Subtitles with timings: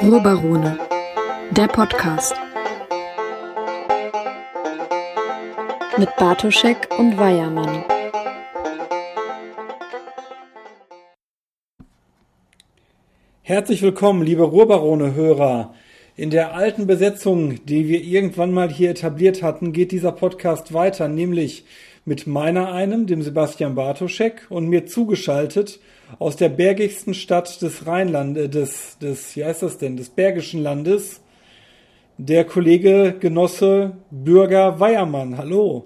[0.00, 0.78] Ruhrbarone,
[1.50, 2.34] der Podcast.
[5.98, 7.84] Mit Bartoschek und Weiermann.
[13.42, 15.74] Herzlich willkommen, liebe Ruhrbarone-Hörer.
[16.14, 21.08] In der alten Besetzung, die wir irgendwann mal hier etabliert hatten, geht dieser Podcast weiter,
[21.08, 21.64] nämlich
[22.08, 25.78] mit meiner einem, dem Sebastian Bartoschek, und mir zugeschaltet
[26.18, 31.20] aus der bergigsten Stadt des Rheinlandes, des, des, wie heißt das denn, des Bergischen Landes,
[32.16, 35.36] der Kollege, Genosse, Bürger Weiermann.
[35.36, 35.84] Hallo.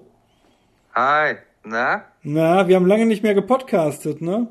[0.93, 2.05] Hi, na?
[2.23, 4.47] Na, wir haben lange nicht mehr gepodcastet, ne?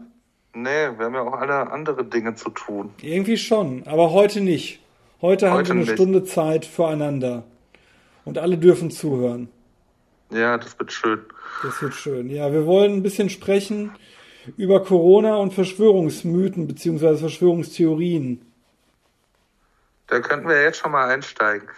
[0.55, 2.91] Nee, wir haben ja auch alle andere Dinge zu tun.
[3.00, 4.80] Irgendwie schon, aber heute nicht.
[5.23, 5.95] Heute, haben Heute wir eine nicht.
[5.95, 7.45] Stunde Zeit füreinander.
[8.27, 9.48] Und alle dürfen zuhören.
[10.32, 11.20] Ja, das wird schön.
[11.62, 12.30] Das wird schön.
[12.30, 13.92] Ja, wir wollen ein bisschen sprechen
[14.56, 17.16] über Corona und Verschwörungsmythen bzw.
[17.16, 18.44] Verschwörungstheorien.
[20.08, 21.69] Da könnten wir jetzt schon mal einsteigen.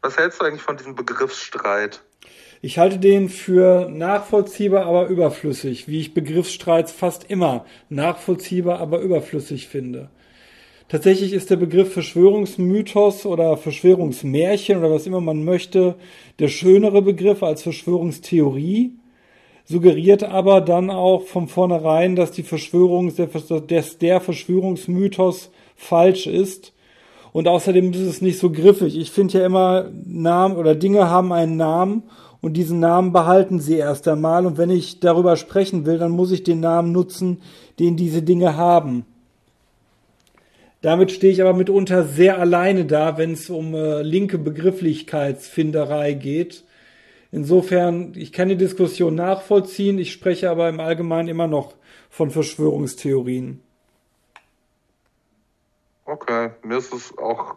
[0.00, 2.00] Was hältst du eigentlich von diesem Begriffsstreit?
[2.62, 9.68] Ich halte den für nachvollziehbar, aber überflüssig, wie ich Begriffsstreits fast immer nachvollziehbar, aber überflüssig
[9.68, 10.10] finde.
[10.88, 15.96] Tatsächlich ist der Begriff Verschwörungsmythos oder Verschwörungsmärchen oder was immer man möchte
[16.38, 18.92] der schönere Begriff als Verschwörungstheorie,
[19.64, 23.12] suggeriert aber dann auch von vornherein, dass die Verschwörung,
[23.66, 26.72] dass der Verschwörungsmythos falsch ist.
[27.32, 28.96] Und außerdem ist es nicht so griffig.
[28.96, 32.04] Ich finde ja immer, Namen oder Dinge haben einen Namen
[32.40, 34.46] und diesen Namen behalten sie erst einmal.
[34.46, 37.42] Und wenn ich darüber sprechen will, dann muss ich den Namen nutzen,
[37.80, 39.04] den diese Dinge haben.
[40.86, 46.62] Damit stehe ich aber mitunter sehr alleine da, wenn es um äh, linke Begrifflichkeitsfinderei geht.
[47.32, 51.74] Insofern, ich kann die Diskussion nachvollziehen, ich spreche aber im Allgemeinen immer noch
[52.08, 53.60] von Verschwörungstheorien.
[56.04, 57.56] Okay, mir ist es auch,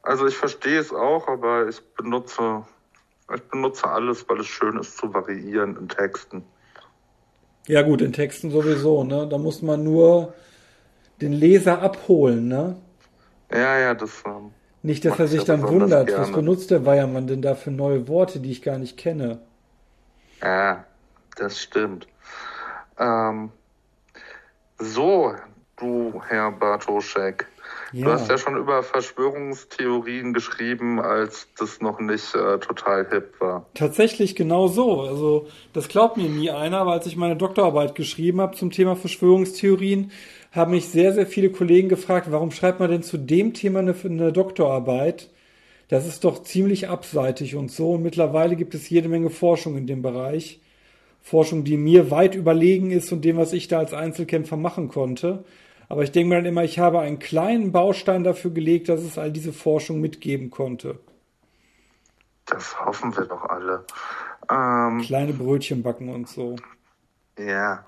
[0.00, 2.62] also ich verstehe es auch, aber ich benutze,
[3.34, 6.42] ich benutze alles, weil es schön ist zu variieren in Texten.
[7.66, 9.28] Ja gut, in Texten sowieso, ne?
[9.28, 10.32] Da muss man nur
[11.20, 12.76] den Leser abholen, ne?
[13.52, 14.50] Ja, ja, das, ähm,
[14.82, 16.32] Nicht, dass er sich dann wundert, was gerne.
[16.36, 19.38] benutzt der Weiermann denn da für neue Worte, die ich gar nicht kenne.
[20.42, 20.84] ja,
[21.36, 22.06] das stimmt.
[22.98, 23.50] Ähm,
[24.78, 25.34] so,
[25.76, 27.46] du Herr Bartoschek,
[27.92, 28.04] Ja.
[28.06, 33.66] Du hast ja schon über Verschwörungstheorien geschrieben, als das noch nicht äh, total hip war.
[33.74, 35.02] Tatsächlich genau so.
[35.02, 38.96] Also das glaubt mir nie einer, aber als ich meine Doktorarbeit geschrieben habe zum Thema
[38.96, 40.10] Verschwörungstheorien,
[40.54, 43.94] haben mich sehr, sehr viele Kollegen gefragt, warum schreibt man denn zu dem Thema eine,
[44.04, 45.30] eine Doktorarbeit?
[45.88, 47.92] Das ist doch ziemlich abseitig und so.
[47.92, 50.60] Und mittlerweile gibt es jede Menge Forschung in dem Bereich.
[51.20, 55.44] Forschung, die mir weit überlegen ist und dem, was ich da als Einzelkämpfer machen konnte.
[55.88, 59.18] Aber ich denke mir dann immer, ich habe einen kleinen Baustein dafür gelegt, dass es
[59.18, 60.98] all diese Forschung mitgeben konnte.
[62.46, 63.84] Das hoffen wir doch alle.
[64.50, 66.56] Ähm, Kleine Brötchen backen und so.
[67.38, 67.84] ja.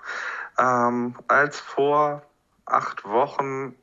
[0.59, 2.23] Ähm, als vor
[2.67, 3.75] acht Wochen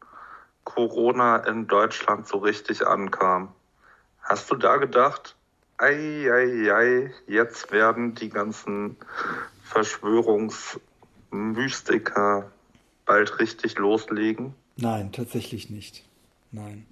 [0.64, 3.48] Corona in Deutschland so richtig ankam,
[4.22, 5.36] hast du da gedacht,
[5.78, 8.96] ei, ei, ei, jetzt werden die ganzen
[9.62, 12.50] Verschwörungsmystiker
[13.04, 14.54] bald richtig loslegen?
[14.76, 16.04] Nein, tatsächlich nicht.
[16.50, 16.86] Nein.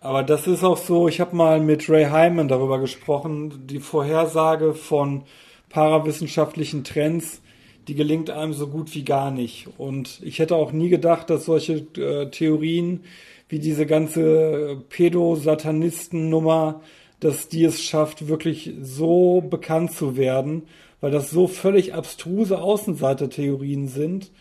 [0.00, 4.74] Aber das ist auch so, ich habe mal mit Ray Hyman darüber gesprochen, die Vorhersage
[4.74, 5.24] von
[5.68, 7.40] parawissenschaftlichen Trends,
[7.88, 9.68] die gelingt einem so gut wie gar nicht.
[9.78, 13.04] Und ich hätte auch nie gedacht, dass solche äh, Theorien
[13.48, 16.80] wie diese ganze Pädo-Satanisten-Nummer,
[17.20, 20.64] dass die es schafft, wirklich so bekannt zu werden,
[21.00, 24.32] weil das so völlig abstruse Außenseiter-Theorien sind,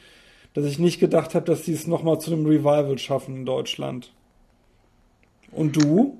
[0.53, 4.11] dass ich nicht gedacht habe, dass die es nochmal zu einem Revival schaffen in Deutschland.
[5.51, 6.17] Und du?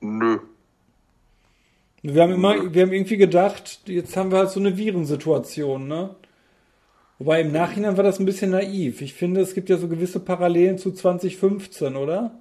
[0.00, 0.38] Nö.
[2.08, 6.14] Wir haben immer, wir haben irgendwie gedacht, jetzt haben wir halt so eine Virensituation, ne?
[7.18, 9.00] Wobei im Nachhinein war das ein bisschen naiv.
[9.00, 12.38] Ich finde, es gibt ja so gewisse Parallelen zu 2015, oder?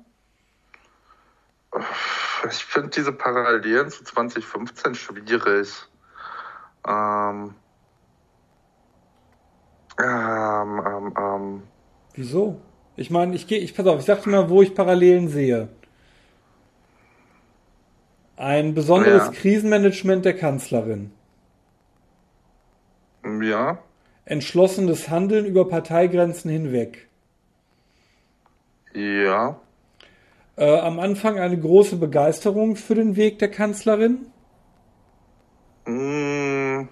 [2.48, 5.70] Ich finde diese Parallelen zu 2015 schwierig.
[6.88, 7.56] Ähm,
[10.00, 11.64] ähm, ähm, ähm,
[12.14, 12.62] Wieso?
[12.98, 15.70] Ich meine, ich gehe, ich pass auf, ich sag dir mal, wo ich Parallelen sehe.
[18.38, 19.32] Ein besonderes ja.
[19.32, 21.12] Krisenmanagement der Kanzlerin.
[23.42, 23.80] Ja.
[24.26, 27.08] Entschlossenes Handeln über Parteigrenzen hinweg.
[28.94, 29.60] Ja.
[30.58, 34.28] Äh, am Anfang eine große Begeisterung für den Weg der Kanzlerin?
[35.86, 36.88] Hm,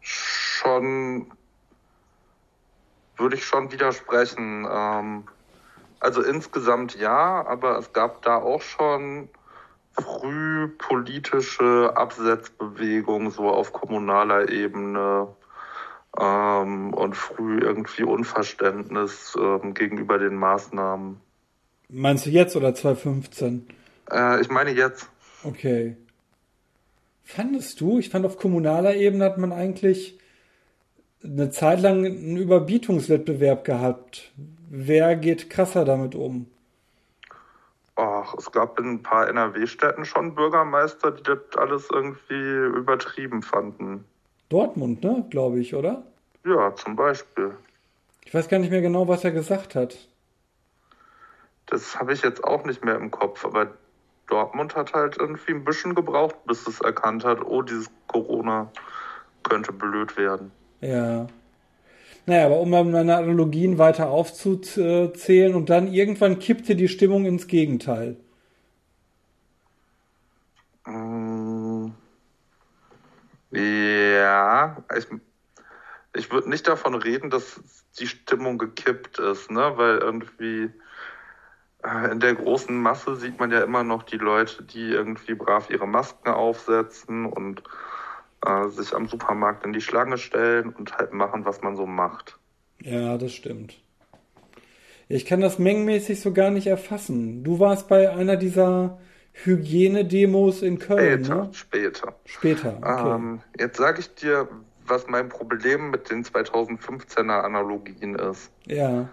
[0.00, 1.32] schon
[3.16, 4.66] würde ich schon widersprechen.
[4.70, 5.24] Ähm,
[6.00, 9.28] also insgesamt ja, aber es gab da auch schon
[9.92, 15.28] früh politische Absetzbewegungen so auf kommunaler Ebene
[16.18, 21.20] ähm, und früh irgendwie Unverständnis ähm, gegenüber den Maßnahmen.
[21.88, 23.68] Meinst du jetzt oder 2015?
[24.10, 25.08] Äh, ich meine jetzt.
[25.44, 25.96] Okay.
[27.24, 27.98] Fandest du?
[27.98, 30.19] Ich fand auf kommunaler Ebene hat man eigentlich
[31.22, 34.32] eine Zeit lang einen Überbietungswettbewerb gehabt.
[34.70, 36.46] Wer geht krasser damit um?
[37.96, 44.04] Ach, es gab in ein paar NRW-Städten schon Bürgermeister, die das alles irgendwie übertrieben fanden.
[44.48, 46.02] Dortmund, ne, glaube ich, oder?
[46.44, 47.54] Ja, zum Beispiel.
[48.24, 50.08] Ich weiß gar nicht mehr genau, was er gesagt hat.
[51.66, 53.70] Das habe ich jetzt auch nicht mehr im Kopf, aber
[54.28, 58.70] Dortmund hat halt irgendwie ein bisschen gebraucht, bis es erkannt hat, oh, dieses Corona
[59.42, 60.52] könnte blöd werden.
[60.80, 61.28] Ja.
[62.26, 68.16] Naja, aber um meine Analogien weiter aufzuzählen und dann irgendwann kippte die Stimmung ins Gegenteil.
[70.86, 71.92] Mm,
[73.52, 75.06] ja, ich,
[76.14, 77.60] ich würde nicht davon reden, dass
[77.98, 79.72] die Stimmung gekippt ist, ne?
[79.76, 80.70] Weil irgendwie
[81.82, 85.70] äh, in der großen Masse sieht man ja immer noch die Leute, die irgendwie brav
[85.70, 87.62] ihre Masken aufsetzen und
[88.44, 92.38] äh, sich am Supermarkt in die Schlange stellen und halt machen, was man so macht.
[92.82, 93.80] Ja, das stimmt.
[95.08, 97.42] Ich kann das mengenmäßig so gar nicht erfassen.
[97.42, 98.98] Du warst bei einer dieser
[99.32, 101.48] Hygienedemos in Köln, später, ne?
[101.52, 102.14] Später.
[102.24, 103.14] Später, okay.
[103.16, 104.48] Ähm, jetzt sage ich dir,
[104.86, 108.52] was mein Problem mit den 2015er Analogien ist.
[108.66, 109.08] Ja.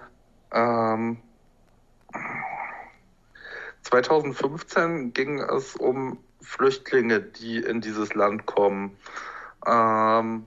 [0.52, 1.18] Ähm,
[3.84, 8.98] 2015 ging es um Flüchtlinge, die in dieses Land kommen.
[9.66, 10.46] Ähm,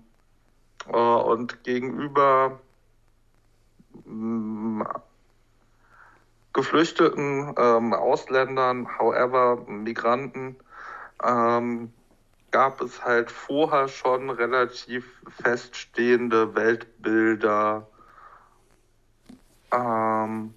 [0.88, 2.58] äh, und gegenüber
[4.06, 4.86] mh, mm,
[6.52, 10.56] geflüchteten ähm, Ausländern, however, Migranten,
[11.22, 11.92] ähm,
[12.50, 15.04] gab es halt vorher schon relativ
[15.42, 17.86] feststehende Weltbilder.
[19.70, 20.54] Ähm,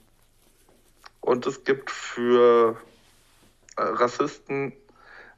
[1.19, 2.77] und es gibt für
[3.75, 4.73] äh, Rassisten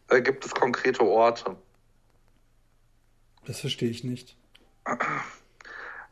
[0.10, 1.56] äh, gibt es konkrete Orte.
[3.46, 4.36] Das verstehe ich nicht.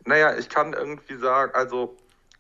[0.05, 1.95] Naja, ich kann irgendwie sagen, also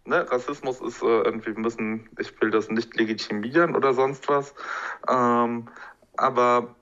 [0.05, 4.53] ne, Rassismus ist äh, irgendwie müssen, ich will das nicht legitimieren oder sonst was,
[5.07, 5.69] ähm,
[6.17, 6.75] aber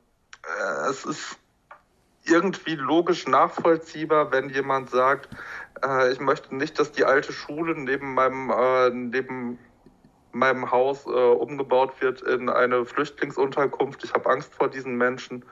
[0.43, 1.37] äh, es ist
[2.25, 5.29] irgendwie logisch nachvollziehbar, wenn jemand sagt,
[5.83, 9.59] äh, ich möchte nicht, dass die alte Schule neben meinem äh, neben
[10.33, 14.03] meinem Haus äh, umgebaut wird in eine Flüchtlingsunterkunft.
[14.03, 15.43] Ich habe Angst vor diesen Menschen.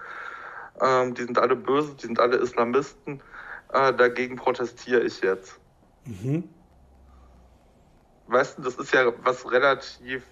[0.81, 3.21] Ähm, die sind alle böse, die sind alle Islamisten.
[3.73, 5.59] Äh, dagegen protestiere ich jetzt.
[6.05, 6.49] Mhm.
[8.27, 10.23] Weißt du, das ist ja was relativ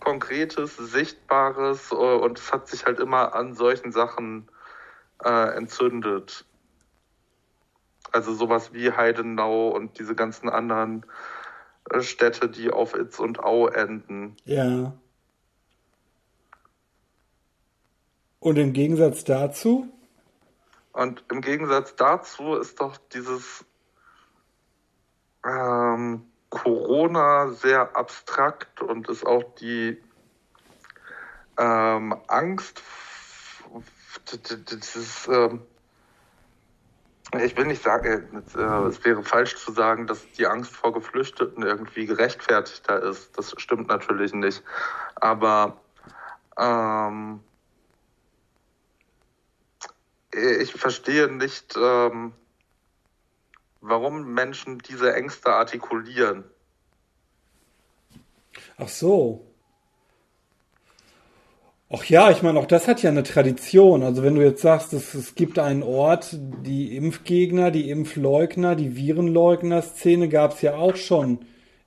[0.00, 4.48] Konkretes, Sichtbares äh, und es hat sich halt immer an solchen Sachen
[5.24, 6.44] äh, entzündet.
[8.10, 11.06] Also sowas wie Heidenau und diese ganzen anderen
[12.00, 14.36] Städte, die auf Itz und Au enden.
[14.44, 14.94] Ja.
[18.40, 19.88] Und im Gegensatz dazu?
[20.92, 23.64] Und im Gegensatz dazu ist doch dieses
[25.44, 30.02] ähm, Corona sehr abstrakt und ist auch die
[31.58, 32.82] ähm, Angst,
[34.70, 35.62] dieses, ähm,
[37.40, 41.62] ich will nicht sagen, äh, es wäre falsch zu sagen, dass die Angst vor Geflüchteten
[41.62, 43.36] irgendwie gerechtfertigter ist.
[43.38, 44.62] Das stimmt natürlich nicht.
[45.14, 45.80] Aber
[46.58, 47.40] ähm,
[50.32, 52.32] ich verstehe nicht, ähm,
[53.80, 56.44] warum Menschen diese Ängste artikulieren.
[58.76, 59.51] Ach so.
[61.94, 64.02] Ach ja, ich meine, auch das hat ja eine Tradition.
[64.02, 68.96] Also wenn du jetzt sagst, es, es gibt einen Ort, die Impfgegner, die Impfleugner, die
[68.96, 71.40] Virenleugner-Szene gab es ja auch schon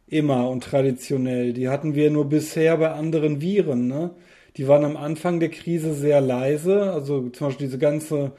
[0.08, 1.54] immer und traditionell.
[1.54, 3.88] Die hatten wir nur bisher bei anderen Viren.
[3.88, 4.12] Ne?
[4.58, 6.92] Die waren am Anfang der Krise sehr leise.
[6.94, 8.34] Also zum Beispiel diese ganze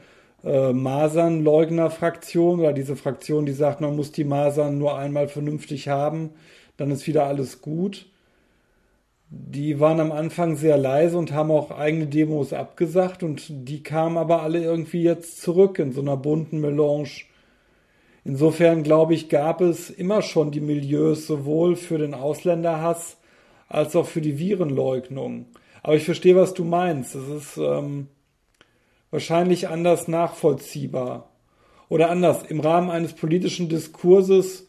[0.45, 6.29] äh, Masernleugner-Fraktion oder diese Fraktion, die sagt, man muss die Masern nur einmal vernünftig haben,
[6.77, 8.07] dann ist wieder alles gut
[9.29, 14.17] die waren am Anfang sehr leise und haben auch eigene Demos abgesagt und die kamen
[14.17, 17.09] aber alle irgendwie jetzt zurück in so einer bunten Melange.
[18.23, 23.17] Insofern glaube ich, gab es immer schon die Milieus sowohl für den Ausländerhass
[23.67, 25.47] als auch für die Virenleugnung.
[25.83, 27.15] Aber ich verstehe, was du meinst.
[27.15, 28.07] Es ist ähm,
[29.11, 31.29] wahrscheinlich anders nachvollziehbar.
[31.89, 34.67] Oder anders, im Rahmen eines politischen Diskurses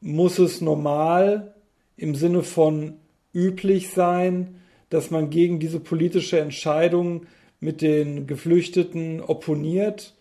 [0.00, 1.54] muss es normal
[1.96, 2.94] im Sinne von
[3.36, 7.26] üblich sein, dass man gegen diese politische Entscheidung
[7.60, 10.14] mit den Geflüchteten opponiert,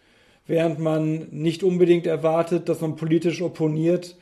[0.45, 4.17] während man nicht unbedingt erwartet, dass man politisch opponiert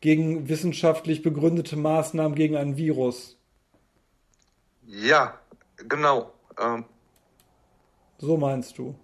[0.00, 3.36] gegen wissenschaftlich begründete Maßnahmen gegen ein Virus.
[4.86, 5.34] Ja,
[5.88, 6.32] genau.
[6.58, 6.84] Ähm,
[8.18, 8.94] so meinst du?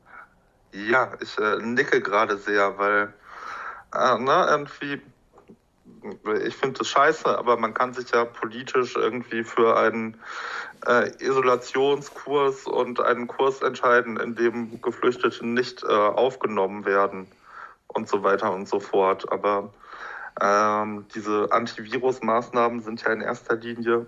[0.72, 3.12] Ja, ich äh, nicke gerade sehr, weil
[3.92, 5.00] äh, ne, irgendwie
[6.44, 10.18] ich finde das scheiße, aber man kann sich ja politisch irgendwie für einen
[10.86, 17.26] äh, Isolationskurs und einen Kurs entscheiden, in dem Geflüchtete nicht äh, aufgenommen werden
[17.88, 19.30] und so weiter und so fort.
[19.30, 19.72] Aber
[20.40, 24.06] ähm, diese Antivirus-Maßnahmen sind ja in erster Linie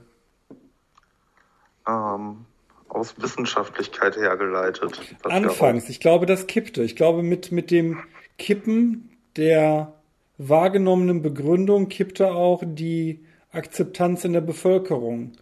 [1.86, 2.46] ähm,
[2.88, 5.00] aus Wissenschaftlichkeit hergeleitet.
[5.24, 6.82] Anfangs, ich glaube, das kippte.
[6.82, 8.02] Ich glaube, mit, mit dem
[8.38, 9.92] Kippen der
[10.38, 13.20] wahrgenommenen Begründung kippte auch die
[13.52, 15.32] Akzeptanz in der Bevölkerung.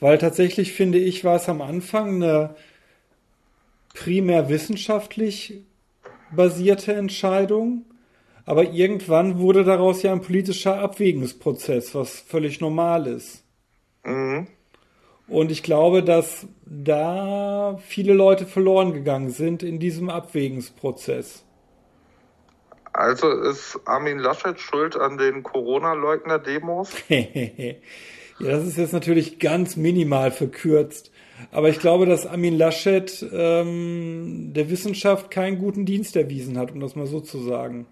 [0.00, 2.56] Weil tatsächlich finde ich, war es am Anfang eine
[3.94, 5.60] primär wissenschaftlich
[6.34, 7.84] basierte Entscheidung,
[8.44, 13.44] aber irgendwann wurde daraus ja ein politischer Abwägungsprozess, was völlig normal ist.
[14.04, 14.48] Mhm.
[15.28, 21.44] Und ich glaube, dass da viele Leute verloren gegangen sind in diesem Abwägungsprozess.
[22.92, 26.90] Also ist Armin Laschet schuld an den Corona-Leugner-Demos?
[27.08, 27.74] ja,
[28.38, 31.10] das ist jetzt natürlich ganz minimal verkürzt.
[31.50, 36.80] Aber ich glaube, dass Armin Laschet ähm, der Wissenschaft keinen guten Dienst erwiesen hat, um
[36.80, 37.86] das mal so zu sagen.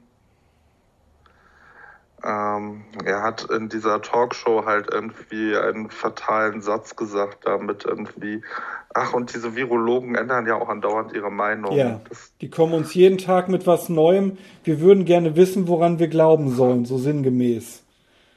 [2.25, 8.43] Ähm, er hat in dieser Talkshow halt irgendwie einen fatalen Satz gesagt, damit irgendwie,
[8.93, 11.77] ach, und diese Virologen ändern ja auch andauernd ihre Meinung.
[11.77, 14.39] Ja, das, die kommen uns jeden Tag mit was Neuem.
[14.65, 17.83] Wir würden gerne wissen, woran wir glauben sollen, so sinngemäß.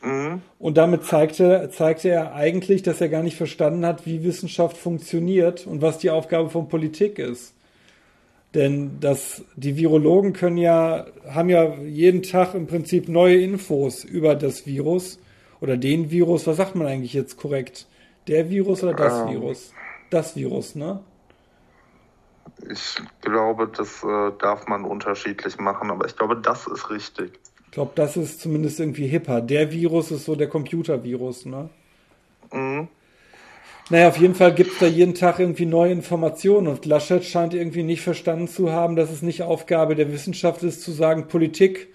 [0.01, 0.41] Mhm.
[0.59, 5.65] Und damit zeigte, zeigte er eigentlich, dass er gar nicht verstanden hat, wie Wissenschaft funktioniert
[5.65, 7.53] und was die Aufgabe von Politik ist.
[8.53, 14.35] Denn das, die Virologen können ja, haben ja jeden Tag im Prinzip neue Infos über
[14.35, 15.19] das Virus
[15.59, 16.45] oder den Virus.
[16.45, 17.87] Was sagt man eigentlich jetzt korrekt?
[18.27, 19.73] Der Virus oder das ähm, Virus?
[20.11, 20.99] Das Virus, ne?
[22.69, 27.39] Ich glaube, das äh, darf man unterschiedlich machen, aber ich glaube, das ist richtig.
[27.65, 29.41] Ich glaube, das ist zumindest irgendwie hipper.
[29.41, 31.69] Der Virus ist so der Computervirus, ne?
[32.51, 32.87] Mhm.
[33.89, 37.53] Naja, auf jeden Fall gibt es da jeden Tag irgendwie neue Informationen und Laschet scheint
[37.53, 41.89] irgendwie nicht verstanden zu haben, dass es nicht Aufgabe der Wissenschaft ist, zu sagen, Politik,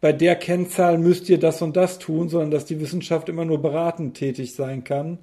[0.00, 3.60] bei der Kennzahl müsst ihr das und das tun, sondern dass die Wissenschaft immer nur
[3.60, 5.18] beratend tätig sein kann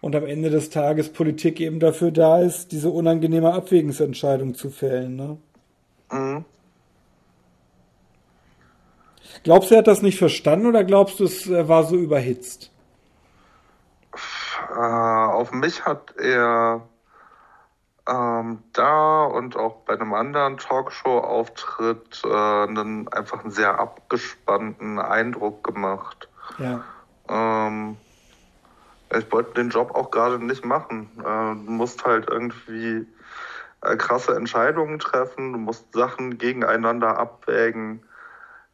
[0.00, 5.16] und am Ende des Tages Politik eben dafür da ist, diese unangenehme Abwägungsentscheidung zu fällen.
[5.16, 5.36] Ne?
[6.12, 6.44] Mhm.
[9.42, 12.69] Glaubst du, er hat das nicht verstanden oder glaubst du, er war so überhitzt?
[14.70, 16.82] Äh, auf mich hat er
[18.08, 25.64] ähm, da und auch bei einem anderen Talkshow-Auftritt äh, einen, einfach einen sehr abgespannten Eindruck
[25.64, 26.28] gemacht.
[26.58, 26.82] Ja.
[27.28, 27.96] Ähm,
[29.16, 31.10] ich wollte den Job auch gerade nicht machen.
[31.18, 33.06] Äh, du musst halt irgendwie
[33.82, 38.02] äh, krasse Entscheidungen treffen, du musst Sachen gegeneinander abwägen,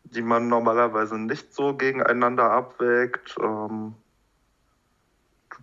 [0.05, 3.37] die man normalerweise nicht so gegeneinander abwägt.
[3.41, 3.95] Ähm,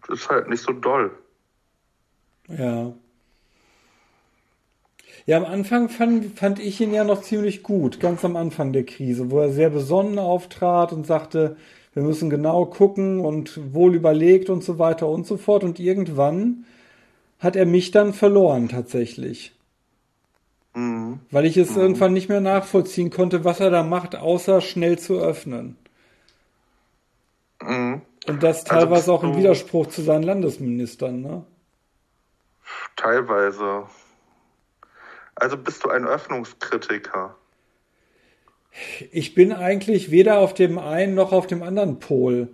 [0.10, 1.12] ist halt nicht so doll.
[2.48, 2.94] Ja.
[5.26, 8.86] Ja, am Anfang fand, fand ich ihn ja noch ziemlich gut, ganz am Anfang der
[8.86, 11.56] Krise, wo er sehr besonnen auftrat und sagte,
[11.94, 15.64] wir müssen genau gucken und wohl überlegt und so weiter und so fort.
[15.64, 16.66] Und irgendwann
[17.40, 19.54] hat er mich dann verloren tatsächlich.
[20.74, 21.20] Mhm.
[21.30, 21.82] Weil ich es mhm.
[21.82, 25.78] irgendwann nicht mehr nachvollziehen konnte, was er da macht, außer schnell zu öffnen.
[27.62, 28.02] Mhm.
[28.28, 31.46] Und das also teilweise also auch im Widerspruch zu seinen Landesministern, ne?
[32.96, 33.84] Teilweise.
[35.36, 37.36] Also bist du ein Öffnungskritiker?
[39.12, 42.48] Ich bin eigentlich weder auf dem einen noch auf dem anderen Pol.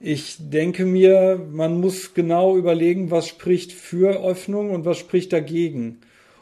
[0.00, 6.00] Ich denke mir, man muss genau überlegen, was spricht für Öffnung und was spricht dagegen.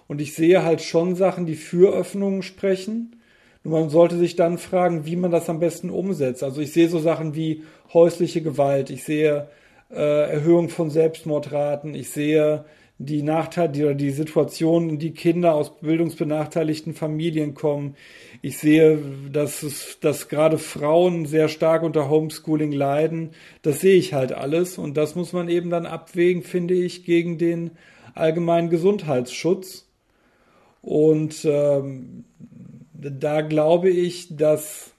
[0.08, 3.20] Und ich sehe halt schon Sachen, die für Öffnungen sprechen.
[3.66, 6.44] Nur man sollte sich dann fragen, wie man das am besten umsetzt.
[6.44, 9.48] Also ich sehe so Sachen wie häusliche Gewalt, ich sehe
[9.90, 12.64] äh, Erhöhung von Selbstmordraten, ich sehe
[12.98, 17.96] die Nachteile die, die Situation, in die Kinder aus bildungsbenachteiligten Familien kommen.
[18.40, 19.00] Ich sehe,
[19.32, 23.30] dass es, dass gerade Frauen sehr stark unter Homeschooling leiden.
[23.62, 27.36] Das sehe ich halt alles und das muss man eben dann abwägen, finde ich, gegen
[27.36, 27.72] den
[28.14, 29.88] allgemeinen Gesundheitsschutz.
[30.82, 32.24] Und ähm,
[33.10, 34.92] da glaube ich, dass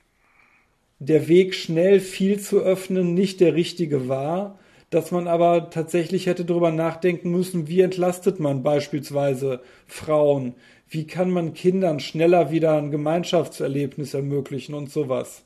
[1.00, 4.58] der Weg schnell viel zu öffnen nicht der richtige war,
[4.90, 10.56] dass man aber tatsächlich hätte darüber nachdenken müssen, wie entlastet man beispielsweise Frauen,
[10.90, 15.44] wie kann man Kindern schneller wieder ein Gemeinschaftserlebnis ermöglichen und sowas.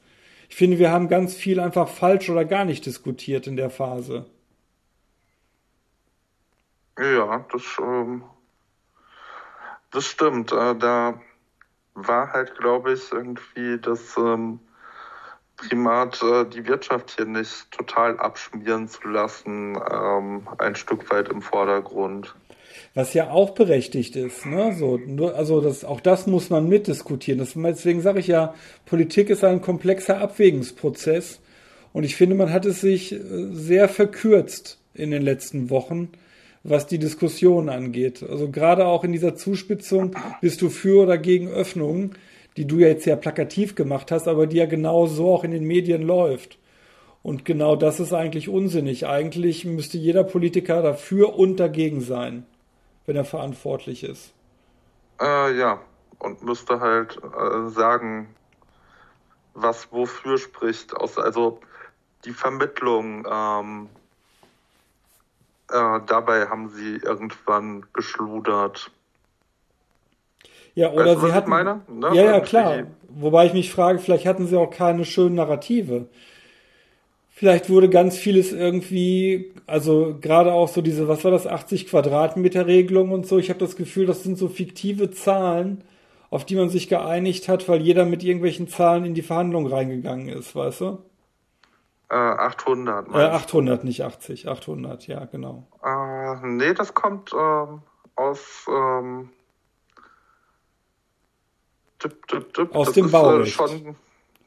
[0.50, 4.26] Ich finde, wir haben ganz viel einfach falsch oder gar nicht diskutiert in der Phase.
[7.00, 8.24] Ja, das, ähm,
[9.92, 10.52] das stimmt.
[10.52, 11.20] Äh, da
[12.08, 14.60] war halt, glaube ich, irgendwie das ähm,
[15.56, 21.42] Primat, äh, die Wirtschaft hier nicht total abschmieren zu lassen, ähm, ein Stück weit im
[21.42, 22.34] Vordergrund.
[22.94, 24.76] Was ja auch berechtigt ist, ne?
[24.78, 27.40] So, nur, also das, auch das muss man mitdiskutieren.
[27.40, 28.54] Das, deswegen sage ich ja,
[28.86, 31.40] Politik ist ein komplexer Abwägungsprozess.
[31.94, 33.20] Und ich finde, man hat es sich äh,
[33.52, 36.12] sehr verkürzt in den letzten Wochen
[36.64, 38.24] was die Diskussion angeht.
[38.28, 42.16] Also gerade auch in dieser Zuspitzung bist du für oder gegen Öffnungen,
[42.58, 45.52] die du ja jetzt sehr plakativ gemacht hast, aber die ja genau so auch in
[45.52, 46.58] den Medien läuft.
[47.24, 49.08] Und genau das ist eigentlich unsinnig.
[49.08, 52.46] Eigentlich müsste jeder Politiker dafür und dagegen sein,
[53.06, 54.34] wenn er verantwortlich ist.
[55.20, 55.82] Äh, ja,
[56.20, 58.36] und müsste halt äh, sagen,
[59.54, 60.96] was wofür spricht.
[60.98, 61.60] Also
[62.26, 63.90] die Vermittlung ähm,
[65.72, 68.92] äh, dabei haben sie irgendwann geschludert.
[70.76, 71.50] Ja, oder weißt, sie hatten.
[71.50, 71.82] Meine?
[71.88, 72.12] Ne?
[72.14, 72.84] Ja, ja, klar.
[73.10, 76.08] Wobei ich mich frage, vielleicht hatten sie auch keine schönen Narrative.
[77.30, 82.68] Vielleicht wurde ganz vieles irgendwie, also gerade auch so diese, was war das, 80 Quadratmeter
[82.68, 83.40] Regelung und so.
[83.40, 85.84] Ich habe das Gefühl, das sind so fiktive Zahlen,
[86.30, 90.30] auf die man sich geeinigt hat, weil jeder mit irgendwelchen Zahlen in die Verhandlung reingegangen
[90.30, 91.00] ist, weißt du?
[92.12, 93.08] Äh, 800.
[93.08, 94.50] Äh, 800, nicht 80.
[94.50, 95.66] 800, ja, genau.
[95.82, 97.84] Äh, nee, das kommt ähm,
[98.18, 98.66] aus.
[98.68, 99.30] Ähm,
[102.04, 102.76] dip, dip, dip.
[102.76, 103.54] Aus das dem ist, äh, Baurecht.
[103.54, 103.96] Schon,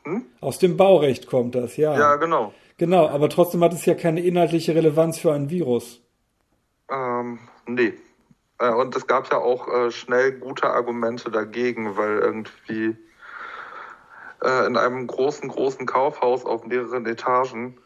[0.04, 0.26] hm?
[0.42, 1.98] Aus dem Baurecht kommt das, ja.
[1.98, 2.52] Ja, genau.
[2.76, 6.02] Genau, aber trotzdem hat es ja keine inhaltliche Relevanz für ein Virus.
[6.90, 7.94] Ähm, nee.
[8.58, 12.94] Äh, und es gab ja auch äh, schnell gute Argumente dagegen, weil irgendwie
[14.44, 17.78] äh, in einem großen, großen Kaufhaus auf mehreren Etagen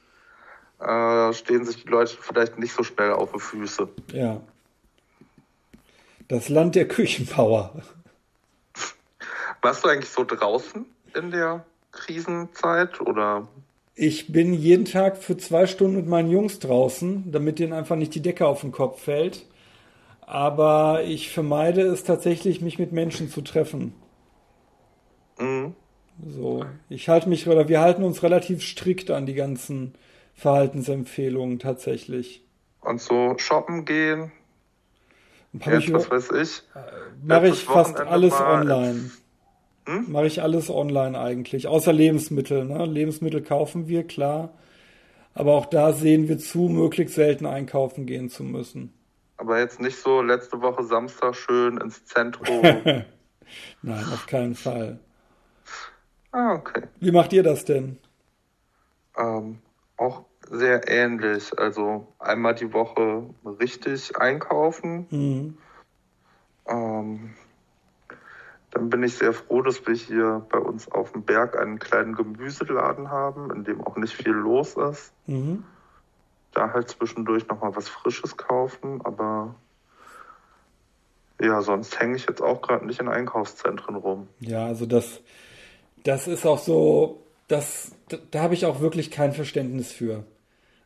[0.81, 3.88] äh, stehen sich die Leute vielleicht nicht so schnell auf die Füße.
[4.12, 4.40] Ja.
[6.29, 7.83] Das Land der Küchenpower.
[9.62, 13.49] Warst du eigentlich so draußen in der Krisenzeit oder?
[13.94, 18.14] Ich bin jeden Tag für zwei Stunden mit meinen Jungs draußen, damit denen einfach nicht
[18.14, 19.47] die Decke auf den Kopf fällt.
[20.21, 23.94] Aber ich vermeide es tatsächlich, mich mit Menschen zu treffen.
[25.38, 25.75] Mhm.
[26.27, 29.95] So, ich halte mich oder wir halten uns relativ strikt an die ganzen
[30.35, 32.45] Verhaltensempfehlungen tatsächlich.
[32.81, 34.33] Und so shoppen gehen.
[35.53, 36.63] Jetzt, ich, was weiß ich.
[37.23, 39.11] Mache ich fast alles online.
[39.87, 40.13] Hm?
[40.13, 42.65] Mache ich alles online eigentlich, außer Lebensmittel.
[42.65, 42.85] Ne?
[42.85, 44.51] Lebensmittel kaufen wir, klar.
[45.35, 48.93] Aber auch da sehen wir zu, möglichst selten einkaufen gehen zu müssen.
[49.37, 52.61] Aber jetzt nicht so letzte Woche Samstag schön ins Zentrum.
[53.83, 54.99] Nein, auf keinen Fall.
[56.33, 56.83] Ah, okay.
[57.01, 57.99] Wie macht ihr das denn?
[59.17, 59.59] Ähm,
[59.97, 61.59] auch sehr ähnlich.
[61.59, 63.29] Also einmal die Woche
[63.61, 65.07] richtig einkaufen.
[65.11, 65.59] Mhm.
[66.67, 67.35] Ähm,
[68.71, 72.14] dann bin ich sehr froh, dass wir hier bei uns auf dem Berg einen kleinen
[72.14, 75.12] Gemüseladen haben, in dem auch nicht viel los ist.
[75.27, 75.64] Mhm.
[76.53, 79.55] Da halt zwischendurch nochmal was Frisches kaufen, aber
[81.41, 84.29] ja, sonst hänge ich jetzt auch gerade nicht in Einkaufszentren rum.
[84.41, 85.23] Ja, also das,
[86.05, 90.25] das ist auch so, das, da, da habe ich auch wirklich kein Verständnis für.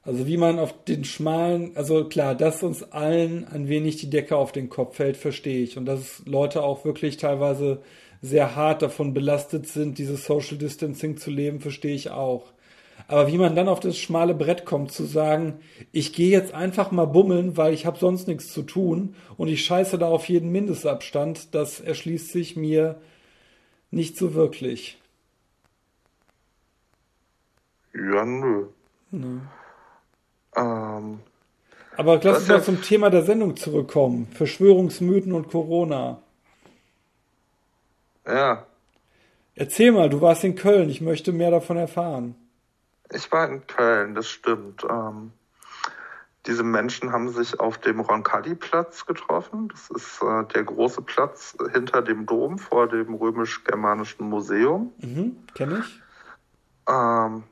[0.04, 4.36] Also wie man auf den schmalen, also klar, dass uns allen ein wenig die Decke
[4.36, 5.78] auf den Kopf fällt, verstehe ich.
[5.78, 7.82] Und dass Leute auch wirklich teilweise
[8.20, 12.52] sehr hart davon belastet sind, dieses Social Distancing zu leben, verstehe ich auch.
[13.08, 15.58] Aber wie man dann auf das schmale Brett kommt, zu sagen,
[15.92, 19.64] ich gehe jetzt einfach mal bummeln, weil ich habe sonst nichts zu tun und ich
[19.64, 23.00] scheiße da auf jeden Mindestabstand, das erschließt sich mir
[23.90, 24.98] nicht so wirklich.
[27.94, 28.66] Ja, nö.
[29.10, 29.38] nö.
[30.56, 31.20] Ähm,
[31.96, 34.28] Aber lass uns mal zum Thema der Sendung zurückkommen.
[34.32, 36.22] Verschwörungsmythen und Corona.
[38.26, 38.66] Ja.
[39.54, 40.88] Erzähl mal, du warst in Köln.
[40.88, 42.34] Ich möchte mehr davon erfahren.
[43.12, 44.84] Ich war in Köln, das stimmt.
[44.88, 45.32] Ähm,
[46.46, 49.68] diese Menschen haben sich auf dem Roncalli-Platz getroffen.
[49.68, 54.92] Das ist äh, der große Platz hinter dem Dom vor dem römisch-germanischen Museum.
[54.98, 56.00] Mhm, kenne ich.
[56.88, 57.44] Ähm,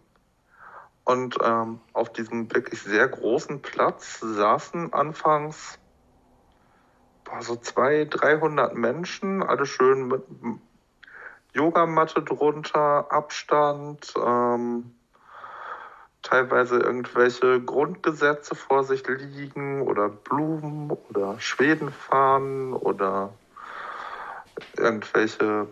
[1.11, 5.79] und ähm, auf diesem wirklich sehr großen Platz saßen anfangs
[7.25, 10.23] boah, so 200, 300 Menschen, alle schön mit
[11.53, 14.95] Yogamatte drunter, Abstand, ähm,
[16.23, 23.33] teilweise irgendwelche Grundgesetze vor sich liegen oder Blumen oder Schwedenfahnen oder
[24.77, 25.67] irgendwelche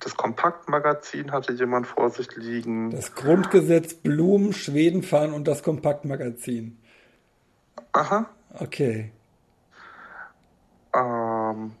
[0.00, 2.90] das Kompaktmagazin hatte jemand vor sich liegen.
[2.90, 6.78] Das Grundgesetz, Blumen, Schwedenfahnen und das Kompaktmagazin.
[7.92, 8.26] Aha.
[8.58, 9.12] Okay.
[10.94, 11.72] Ähm,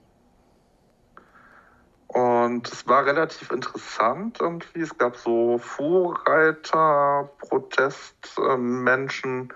[2.06, 4.80] und es war relativ interessant irgendwie.
[4.80, 9.52] Es gab so Vorreiter, Protestmenschen,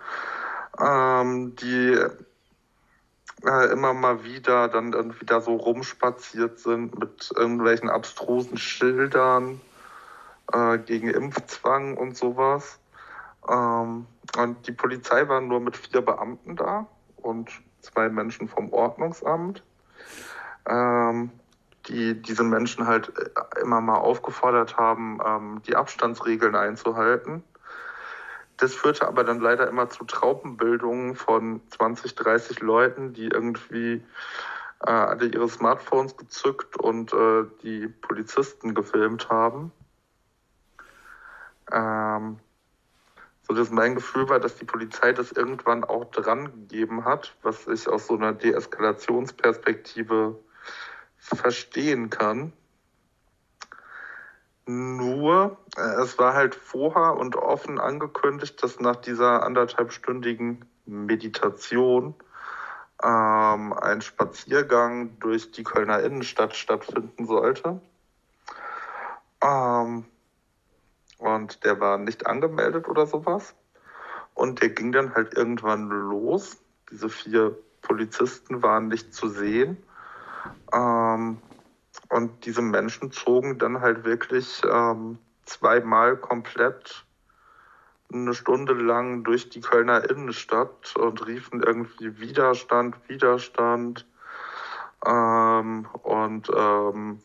[0.81, 1.99] ähm, die
[3.47, 9.61] äh, immer mal wieder dann irgendwie da so rumspaziert sind mit irgendwelchen abstrusen Schildern
[10.53, 12.79] äh, gegen Impfzwang und sowas.
[13.49, 19.63] Ähm, und die Polizei war nur mit vier Beamten da und zwei Menschen vom Ordnungsamt,
[20.67, 21.31] ähm,
[21.87, 27.45] die diese Menschen halt äh, immer mal aufgefordert haben, ähm, die Abstandsregeln einzuhalten.
[28.57, 34.05] Das führte aber dann leider immer zu Traubenbildungen von 20, 30 Leuten, die irgendwie
[34.81, 39.73] äh, alle ihre Smartphones gezückt und äh, die Polizisten gefilmt haben.
[41.73, 42.39] Ähm,
[43.47, 47.67] so dass mein Gefühl war, dass die Polizei das irgendwann auch dran gegeben hat, was
[47.67, 50.39] ich aus so einer Deeskalationsperspektive
[51.19, 52.53] verstehen kann.
[54.67, 62.15] Nur, äh, es war halt vorher und offen angekündigt, dass nach dieser anderthalbstündigen Meditation
[63.03, 67.81] ähm, ein Spaziergang durch die Kölner Innenstadt stattfinden sollte.
[69.43, 70.05] Ähm,
[71.19, 73.55] und der war nicht angemeldet oder sowas.
[74.35, 76.57] Und der ging dann halt irgendwann los.
[76.91, 79.77] Diese vier Polizisten waren nicht zu sehen.
[80.73, 81.39] Ähm,
[82.15, 87.05] und diese Menschen zogen dann halt wirklich ähm, zweimal komplett
[88.13, 94.07] eine Stunde lang durch die Kölner Innenstadt und riefen irgendwie Widerstand, Widerstand
[95.05, 97.21] ähm, und ähm,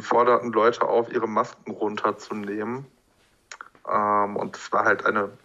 [0.00, 2.86] forderten Leute auf, ihre Masken runterzunehmen.
[3.90, 5.36] Ähm, und es war halt eine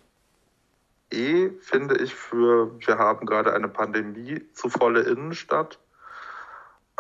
[1.10, 5.80] eh, finde ich, für wir haben gerade eine Pandemie zu volle Innenstadt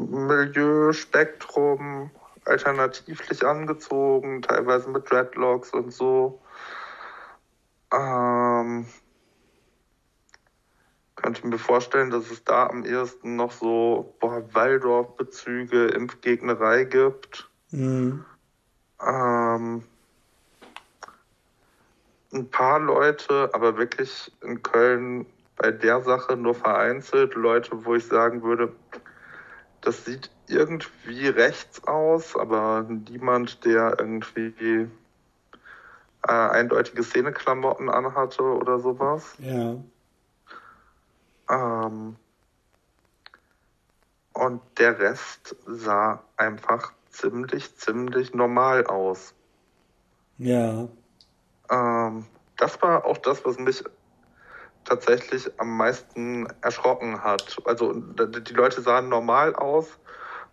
[0.10, 2.10] Milieuspektrum,
[2.46, 6.42] alternativlich angezogen, teilweise mit Dreadlocks und so.
[7.92, 8.88] Ähm,
[11.24, 17.50] könnte mir vorstellen, dass es da am ehesten noch so Waldorf-Bezüge, Impfgegnerei gibt.
[17.72, 18.26] Mhm.
[19.02, 19.84] Ähm,
[22.34, 28.06] ein paar Leute, aber wirklich in Köln bei der Sache nur vereinzelt Leute, wo ich
[28.06, 28.74] sagen würde,
[29.82, 34.90] das sieht irgendwie rechts aus, aber niemand, der irgendwie
[36.28, 39.36] äh, eindeutige Szeneklamotten anhatte oder sowas.
[39.40, 39.76] Ja.
[41.49, 42.15] Ähm,
[44.34, 49.34] und der Rest sah einfach ziemlich, ziemlich normal aus.
[50.38, 50.88] Ja.
[51.69, 52.25] Ähm,
[52.58, 53.84] das war auch das, was mich
[54.86, 57.58] tatsächlich am meisten erschrocken hat.
[57.65, 59.97] Also die Leute sahen normal aus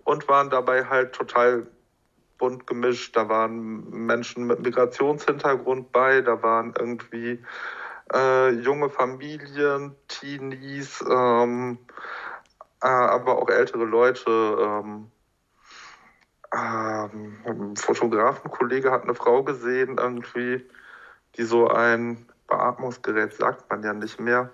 [0.05, 1.66] und waren dabei halt total
[2.38, 3.16] bunt gemischt.
[3.16, 7.42] Da waren Menschen mit Migrationshintergrund bei, da waren irgendwie
[8.12, 11.79] äh, junge Familien, Teenies, ähm,
[12.83, 14.31] äh, aber auch ältere Leute.
[14.31, 15.11] Ähm,
[16.53, 20.68] ähm, ein Fotografenkollege hat eine Frau gesehen, irgendwie,
[21.37, 24.51] die so ein Beatmungsgerät, sagt man ja nicht mehr,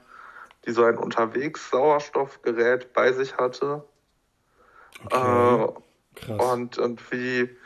[0.66, 3.84] die so ein Unterwegs-Sauerstoffgerät bei sich hatte.
[5.06, 5.62] Okay.
[5.62, 6.32] Äh.
[6.32, 7.56] Und irgendwie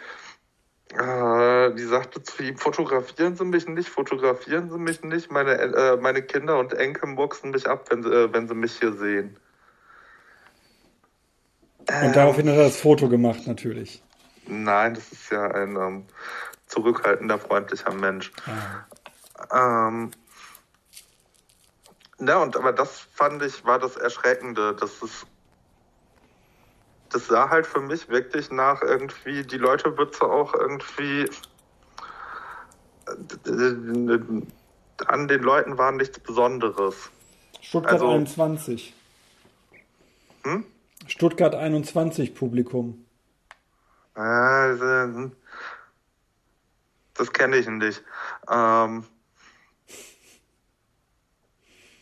[0.92, 5.30] äh, die sagte zu ihm, fotografieren Sie mich nicht, fotografieren Sie mich nicht.
[5.30, 8.78] Meine, äh, meine Kinder und Enkel mucksen mich ab, wenn sie, äh, wenn sie mich
[8.78, 9.36] hier sehen.
[11.78, 14.02] Und daraufhin hat er das Foto gemacht, natürlich.
[14.46, 16.06] Nein, das ist ja ein ähm,
[16.66, 18.32] zurückhaltender, freundlicher Mensch.
[19.50, 19.88] Ah.
[19.88, 20.10] Ähm,
[22.18, 25.26] ja, und aber das fand ich, war das Erschreckende, dass es
[27.10, 31.28] das sah halt für mich wirklich nach irgendwie, die Leute wird so auch irgendwie
[35.06, 37.10] an den Leuten war nichts Besonderes.
[37.60, 38.94] Stuttgart also, 21.
[40.44, 40.64] Hm?
[41.06, 43.04] Stuttgart 21 Publikum.
[44.14, 45.30] Äh,
[47.14, 48.02] das kenne ich nicht.
[48.50, 49.04] Ähm,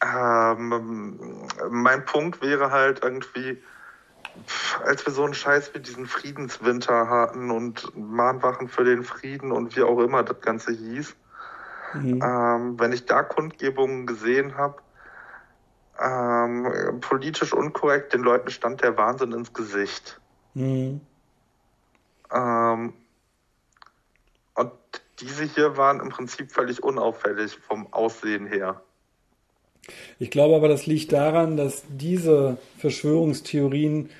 [0.02, 3.62] ähm, mein Punkt wäre halt irgendwie,
[4.84, 9.76] als wir so einen Scheiß wie diesen Friedenswinter hatten und Mahnwachen für den Frieden und
[9.76, 11.16] wie auch immer das Ganze hieß,
[11.94, 12.22] mhm.
[12.22, 14.76] ähm, wenn ich da Kundgebungen gesehen habe,
[16.00, 20.20] ähm, politisch unkorrekt, den Leuten stand der Wahnsinn ins Gesicht.
[20.54, 21.00] Mhm.
[22.32, 22.92] Ähm,
[24.54, 24.72] und
[25.20, 28.80] diese hier waren im Prinzip völlig unauffällig vom Aussehen her.
[30.18, 34.10] Ich glaube aber, das liegt daran, dass diese Verschwörungstheorien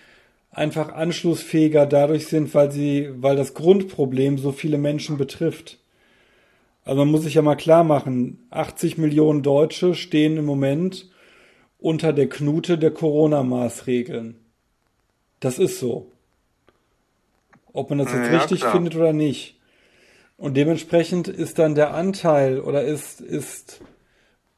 [0.59, 5.79] einfach anschlussfähiger dadurch sind, weil sie, weil das Grundproblem so viele Menschen betrifft.
[6.85, 11.09] Also man muss sich ja mal klar machen, 80 Millionen Deutsche stehen im Moment
[11.79, 14.37] unter der Knute der Corona-Maßregeln.
[15.39, 16.11] Das ist so.
[17.73, 18.73] Ob man das jetzt ja, richtig klar.
[18.73, 19.61] findet oder nicht.
[20.37, 23.81] Und dementsprechend ist dann der Anteil oder ist, ist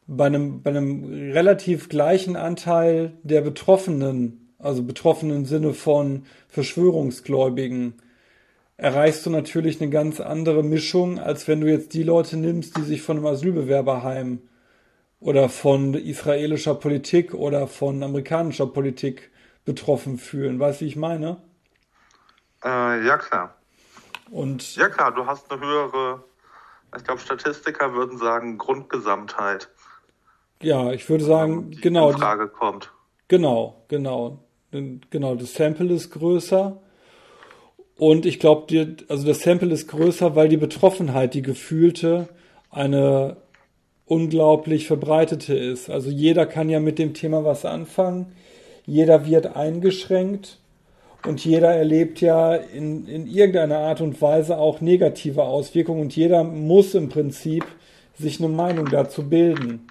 [0.07, 8.01] bei einem, bei einem relativ gleichen Anteil der Betroffenen, also Betroffenen im Sinne von Verschwörungsgläubigen,
[8.77, 12.83] erreichst du natürlich eine ganz andere Mischung, als wenn du jetzt die Leute nimmst, die
[12.83, 14.41] sich von einem Asylbewerberheim
[15.21, 19.31] oder von israelischer Politik oder von amerikanischer Politik
[19.65, 20.59] betroffen fühlen.
[20.59, 21.43] Weißt du, wie ich meine?
[22.65, 23.55] Äh, ja, klar.
[24.31, 26.25] Und ja, klar, du hast eine höhere,
[26.97, 29.69] ich glaube, Statistiker würden sagen, Grundgesamtheit.
[30.63, 32.11] Ja, ich würde sagen, die genau.
[32.11, 32.93] In Frage kommt.
[33.29, 34.45] Genau, genau.
[34.71, 36.79] Genau, das Sample ist größer.
[37.97, 42.29] Und ich glaube, also das Sample ist größer, weil die Betroffenheit, die gefühlte,
[42.71, 43.37] eine
[44.07, 45.91] unglaublich verbreitete ist.
[45.91, 48.33] Also jeder kann ja mit dem Thema was anfangen.
[48.87, 50.59] Jeder wird eingeschränkt
[51.27, 56.43] und jeder erlebt ja in, in irgendeiner Art und Weise auch negative Auswirkungen und jeder
[56.43, 57.65] muss im Prinzip
[58.19, 59.87] sich eine Meinung dazu bilden.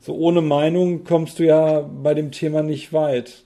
[0.00, 3.44] So ohne Meinung kommst du ja bei dem Thema nicht weit.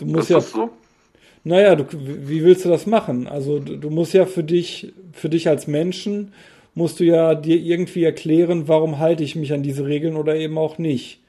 [0.00, 0.40] Du musst ist ja.
[0.40, 0.70] so?
[1.44, 3.26] Naja, du, wie willst du das machen?
[3.26, 6.32] Also du, du musst ja für dich, für dich als Menschen,
[6.74, 10.56] musst du ja dir irgendwie erklären, warum halte ich mich an diese Regeln oder eben
[10.56, 11.20] auch nicht.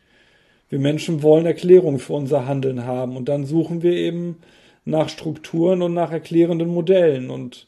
[0.69, 4.37] Wir Menschen wollen Erklärung für unser Handeln haben und dann suchen wir eben
[4.85, 7.67] nach Strukturen und nach erklärenden Modellen und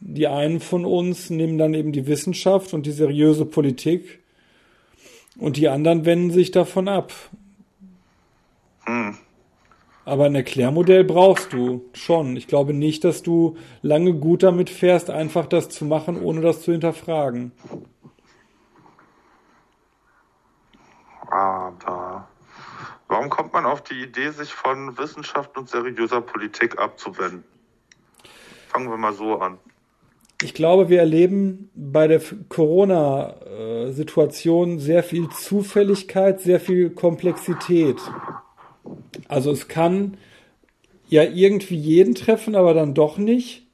[0.00, 4.20] die einen von uns nehmen dann eben die Wissenschaft und die seriöse Politik
[5.38, 7.12] und die anderen wenden sich davon ab.
[8.84, 9.16] Hm.
[10.04, 12.36] Aber ein Erklärmodell brauchst du schon.
[12.36, 16.62] Ich glaube nicht, dass du lange gut damit fährst, einfach das zu machen, ohne das
[16.62, 17.52] zu hinterfragen.
[21.30, 22.26] Aber
[23.06, 27.44] warum kommt man auf die Idee, sich von Wissenschaft und seriöser Politik abzuwenden?
[28.68, 29.58] Fangen wir mal so an.
[30.42, 38.00] Ich glaube, wir erleben bei der Corona-Situation sehr viel Zufälligkeit, sehr viel Komplexität.
[39.28, 40.16] Also es kann
[41.08, 43.66] ja irgendwie jeden treffen, aber dann doch nicht.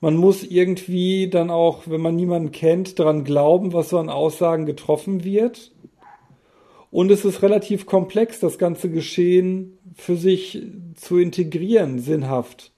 [0.00, 4.64] Man muss irgendwie dann auch, wenn man niemanden kennt, daran glauben, was so an Aussagen
[4.64, 5.72] getroffen wird.
[6.90, 10.62] Und es ist relativ komplex, das ganze Geschehen für sich
[10.94, 12.72] zu integrieren, sinnhaft.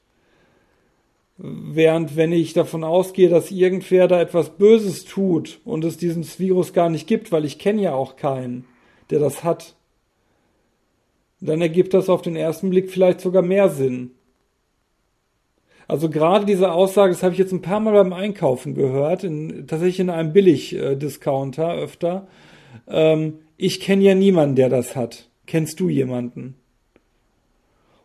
[1.37, 6.73] Während wenn ich davon ausgehe, dass irgendwer da etwas Böses tut und es dieses Virus
[6.73, 8.65] gar nicht gibt, weil ich kenne ja auch keinen,
[9.11, 9.77] der das hat,
[11.41, 14.13] dann ergibt das auf den ersten Blick vielleicht sogar mehr Sinn.
[15.89, 19.67] Also gerade diese Aussage, das habe ich jetzt ein paar Mal beim Einkaufen gehört, in,
[19.67, 22.29] tatsächlich in einem Billig-Discounter öfter.
[22.87, 25.29] Ähm, ich kenne ja niemanden, der das hat.
[25.47, 26.55] Kennst du jemanden?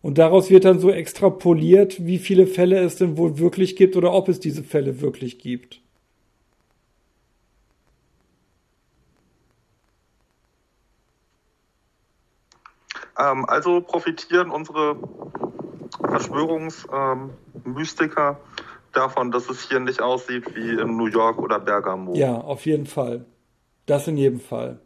[0.01, 4.13] Und daraus wird dann so extrapoliert, wie viele Fälle es denn wohl wirklich gibt oder
[4.13, 5.81] ob es diese Fälle wirklich gibt.
[13.17, 14.97] Ähm, also profitieren unsere
[15.99, 18.35] Verschwörungsmystiker ähm,
[18.91, 22.13] davon, dass es hier nicht aussieht wie in New York oder Bergamo.
[22.15, 23.25] Ja, auf jeden Fall.
[23.85, 24.79] Das in jedem Fall.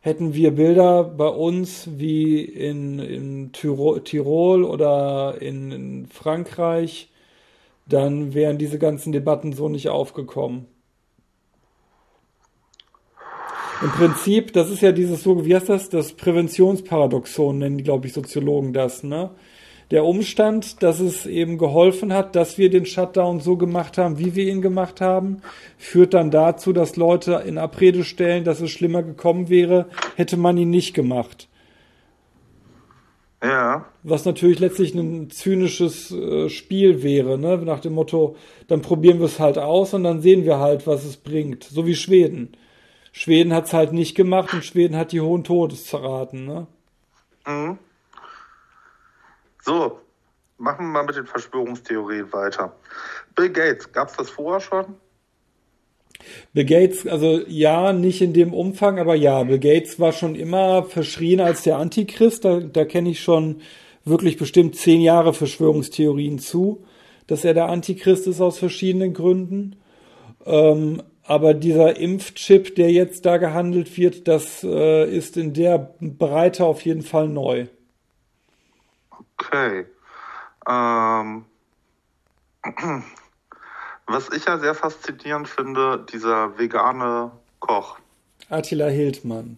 [0.00, 7.12] hätten wir Bilder bei uns wie in, in Tirol, Tirol oder in, in Frankreich,
[7.86, 10.66] dann wären diese ganzen Debatten so nicht aufgekommen.
[13.82, 15.88] Im Prinzip, das ist ja dieses so, wie heißt das?
[15.88, 19.30] Das Präventionsparadoxon nennen die, glaube ich, Soziologen das, ne?
[19.90, 24.36] Der Umstand, dass es eben geholfen hat, dass wir den Shutdown so gemacht haben, wie
[24.36, 25.38] wir ihn gemacht haben,
[25.78, 30.58] führt dann dazu, dass Leute in Abrede stellen, dass es schlimmer gekommen wäre, hätte man
[30.58, 31.48] ihn nicht gemacht.
[33.42, 33.86] Ja.
[34.04, 37.56] Was natürlich letztlich ein zynisches äh, Spiel wäre, ne?
[37.58, 38.36] nach dem Motto,
[38.68, 41.64] dann probieren wir es halt aus und dann sehen wir halt, was es bringt.
[41.64, 42.52] So wie Schweden.
[43.12, 46.46] Schweden hat es halt nicht gemacht und Schweden hat die hohen Todeszerraten.
[46.46, 46.66] Ne?
[47.46, 47.78] Mhm.
[49.62, 50.00] So,
[50.58, 52.74] machen wir mal mit den Verschwörungstheorien weiter.
[53.34, 54.96] Bill Gates, gab es das vorher schon?
[56.52, 60.84] Bill Gates, also ja, nicht in dem Umfang, aber ja, Bill Gates war schon immer
[60.84, 62.44] verschrien als der Antichrist.
[62.44, 63.62] Da, da kenne ich schon
[64.04, 66.84] wirklich bestimmt zehn Jahre Verschwörungstheorien zu,
[67.26, 69.76] dass er der Antichrist ist aus verschiedenen Gründen.
[70.46, 76.64] Ähm, aber dieser Impfchip, der jetzt da gehandelt wird, das äh, ist in der Breite
[76.64, 77.68] auf jeden Fall neu.
[79.38, 79.86] Okay.
[80.68, 81.44] Ähm,
[84.06, 88.00] was ich ja sehr faszinierend finde, dieser vegane Koch.
[88.48, 89.56] Attila Hildmann.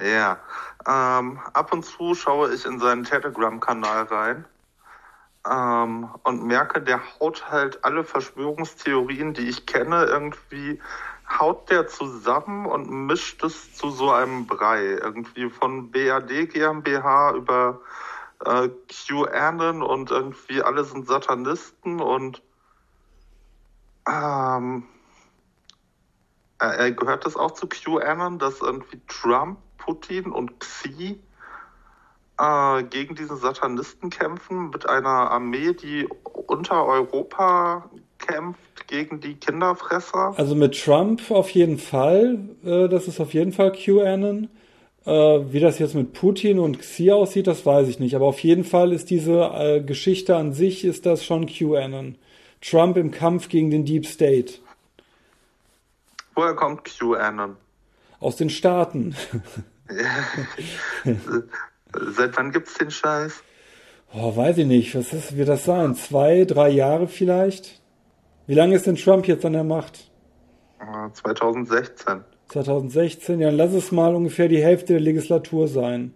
[0.00, 0.40] Ja.
[0.84, 4.44] Ähm, ab und zu schaue ich in seinen Telegram-Kanal rein
[5.48, 10.80] ähm, und merke, der haut halt alle Verschwörungstheorien, die ich kenne, irgendwie
[11.38, 14.82] haut der zusammen und mischt es zu so einem Brei.
[14.84, 17.80] Irgendwie von BAD GmbH über
[18.44, 22.42] äh, QAnon und irgendwie alle sind Satanisten und
[24.08, 24.84] ähm,
[26.58, 31.20] äh, gehört das auch zu QAnon, dass irgendwie Trump, Putin und Xi
[32.38, 37.88] äh, gegen diesen Satanisten kämpfen mit einer Armee, die unter Europa
[38.26, 40.34] kämpft gegen die Kinderfresser?
[40.36, 42.38] Also mit Trump auf jeden Fall.
[42.64, 44.48] Äh, das ist auf jeden Fall QAnon.
[45.04, 48.14] Äh, wie das jetzt mit Putin und Xi aussieht, das weiß ich nicht.
[48.14, 52.16] Aber auf jeden Fall ist diese äh, Geschichte an sich, ist das schon QAnon.
[52.60, 54.54] Trump im Kampf gegen den Deep State.
[56.34, 57.56] Woher kommt QAnon?
[58.20, 59.16] Aus den Staaten.
[61.92, 63.42] Seit wann gibt's den Scheiß?
[64.14, 64.94] Oh, weiß ich nicht.
[64.94, 65.94] Was ist, wird das sein?
[65.96, 67.81] Zwei, drei Jahre vielleicht?
[68.46, 70.10] Wie lange ist denn Trump jetzt an der Macht?
[71.12, 72.24] 2016.
[72.48, 76.14] 2016, ja, dann lass es mal ungefähr die Hälfte der Legislatur sein.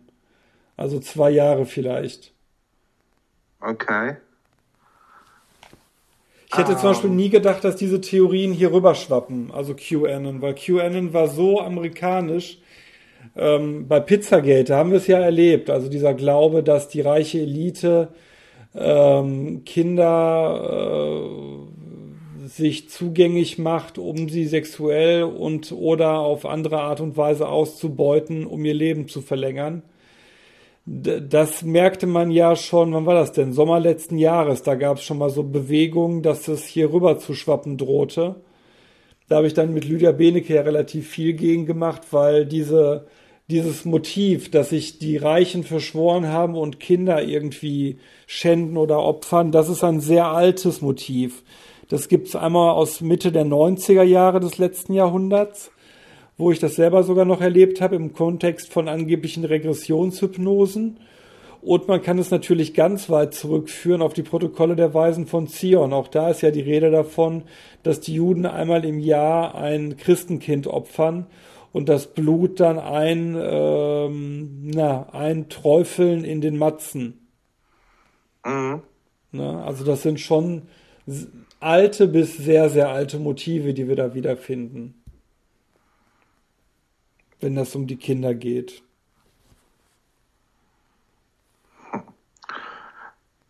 [0.76, 2.34] Also zwei Jahre vielleicht.
[3.60, 4.16] Okay.
[6.48, 6.78] Ich hätte um.
[6.78, 11.60] zum Beispiel nie gedacht, dass diese Theorien hier rüberschwappen, also QAnon, weil QAnon war so
[11.60, 12.58] amerikanisch.
[13.34, 18.08] Ähm, bei Pizzagate haben wir es ja erlebt, also dieser Glaube, dass die reiche Elite
[18.74, 21.75] ähm, Kinder äh,
[22.46, 28.64] sich zugänglich macht, um sie sexuell und oder auf andere Art und Weise auszubeuten, um
[28.64, 29.82] ihr Leben zu verlängern
[30.86, 33.52] das merkte man ja schon, wann war das denn?
[33.52, 37.34] Sommer letzten Jahres, da gab es schon mal so Bewegungen, dass es hier rüber zu
[37.34, 38.36] schwappen drohte.
[39.28, 43.06] Da habe ich dann mit Lydia Benecke ja relativ viel gegen gemacht, weil diese,
[43.48, 49.68] dieses Motiv, dass sich die Reichen verschworen haben und Kinder irgendwie schänden oder opfern, das
[49.68, 51.42] ist ein sehr altes Motiv.
[51.88, 55.70] Das gibt's einmal aus Mitte der 90er Jahre des letzten Jahrhunderts
[56.38, 60.98] wo ich das selber sogar noch erlebt habe im Kontext von angeblichen Regressionshypnosen.
[61.62, 65.92] Und man kann es natürlich ganz weit zurückführen auf die Protokolle der Weisen von Zion.
[65.92, 67.44] Auch da ist ja die Rede davon,
[67.82, 71.26] dass die Juden einmal im Jahr ein Christenkind opfern
[71.72, 77.26] und das Blut dann ein, ähm, na, ein Träufeln in den Matzen.
[78.44, 78.82] Mhm.
[79.32, 80.62] Na, also das sind schon
[81.60, 85.02] alte bis sehr, sehr alte Motive, die wir da wiederfinden
[87.40, 88.82] wenn das um die Kinder geht.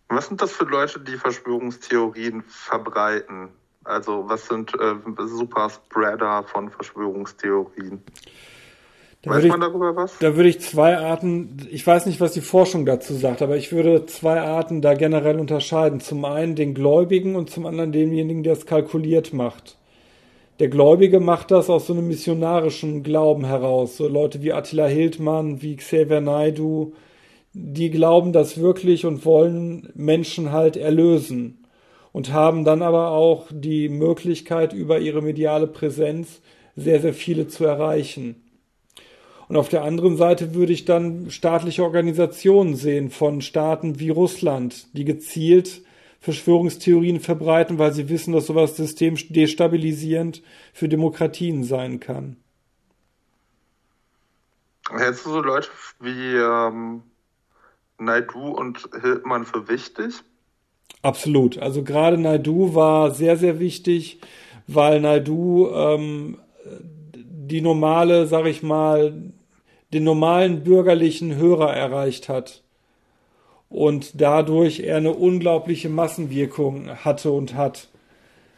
[0.08, 3.48] Was sind das für Leute, die Verschwörungstheorien verbreiten?
[3.84, 8.02] Also was sind äh, Superspreader von Verschwörungstheorien?
[9.26, 10.18] Da weiß man darüber was?
[10.20, 13.72] Da würde ich zwei Arten, ich weiß nicht, was die Forschung dazu sagt, aber ich
[13.72, 15.98] würde zwei Arten da generell unterscheiden.
[15.98, 19.78] Zum einen den Gläubigen und zum anderen denjenigen, der es kalkuliert macht.
[20.60, 23.96] Der Gläubige macht das aus so einem missionarischen Glauben heraus.
[23.96, 26.92] So Leute wie Attila Hildmann, wie Xavier Naidu,
[27.52, 31.64] die glauben das wirklich und wollen Menschen halt erlösen
[32.12, 36.40] und haben dann aber auch die Möglichkeit, über ihre mediale Präsenz
[36.76, 38.45] sehr, sehr viele zu erreichen.
[39.48, 44.88] Und auf der anderen Seite würde ich dann staatliche Organisationen sehen von Staaten wie Russland,
[44.96, 45.82] die gezielt
[46.20, 50.42] Verschwörungstheorien verbreiten, weil sie wissen, dass sowas System destabilisierend
[50.72, 52.36] für Demokratien sein kann.
[54.90, 55.68] Hältst du so Leute
[56.00, 57.02] wie ähm,
[57.98, 60.14] Naidu und Hildmann für wichtig?
[61.02, 61.58] Absolut.
[61.58, 64.20] Also gerade Naidu war sehr, sehr wichtig,
[64.66, 66.38] weil Naidu ähm,
[67.46, 69.32] die normale, sag ich mal,
[69.92, 72.62] den normalen bürgerlichen Hörer erreicht hat
[73.68, 77.88] und dadurch er eine unglaubliche Massenwirkung hatte und hat.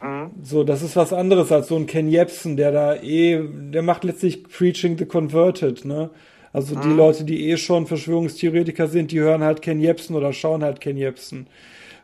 [0.01, 0.31] Mhm.
[0.43, 4.03] So, das ist was anderes als so ein Ken Jebsen, der da eh, der macht
[4.03, 6.09] letztlich Preaching the Converted, ne?
[6.51, 6.81] Also mhm.
[6.81, 10.81] die Leute, die eh schon Verschwörungstheoretiker sind, die hören halt Ken Jebsen oder schauen halt
[10.81, 11.47] Ken Jebsen.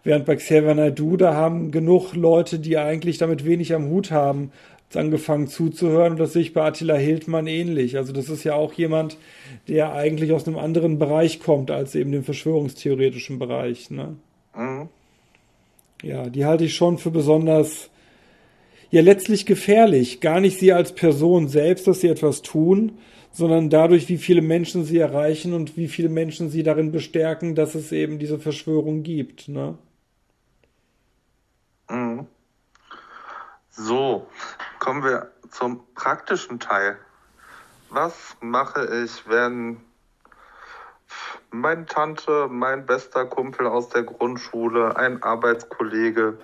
[0.04, 4.52] Während bei Xavier Naidoo, da haben genug Leute, die eigentlich damit wenig am Hut haben,
[4.94, 7.98] angefangen zuzuhören und das sehe ich bei Attila Hildmann ähnlich.
[7.98, 9.18] Also das ist ja auch jemand,
[9.68, 13.90] der eigentlich aus einem anderen Bereich kommt als eben dem verschwörungstheoretischen Bereich.
[13.92, 14.16] Ne?
[14.56, 14.90] Mhm.
[16.02, 17.90] Ja, die halte ich schon für besonders,
[18.92, 20.22] ja letztlich gefährlich.
[20.22, 22.94] Gar nicht sie als Person selbst, dass sie etwas tun,
[23.32, 27.76] sondern dadurch, wie viele Menschen sie erreichen und wie viele Menschen sie darin bestärken, dass
[27.76, 29.50] es eben diese Verschwörung gibt.
[29.50, 29.78] Ne?
[31.90, 32.28] Mhm.
[33.72, 34.26] So,
[34.86, 36.98] kommen wir zum praktischen Teil.
[37.90, 39.78] Was mache ich, wenn
[41.50, 46.38] meine Tante, mein bester Kumpel aus der Grundschule, ein Arbeitskollege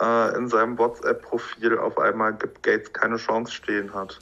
[0.00, 4.18] äh, in seinem WhatsApp-Profil auf einmal gibt Gates keine Chance stehen hat?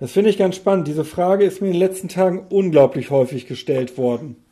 [0.00, 0.88] Das finde ich ganz spannend.
[0.88, 4.42] Diese Frage ist mir in den letzten Tagen unglaublich häufig gestellt worden.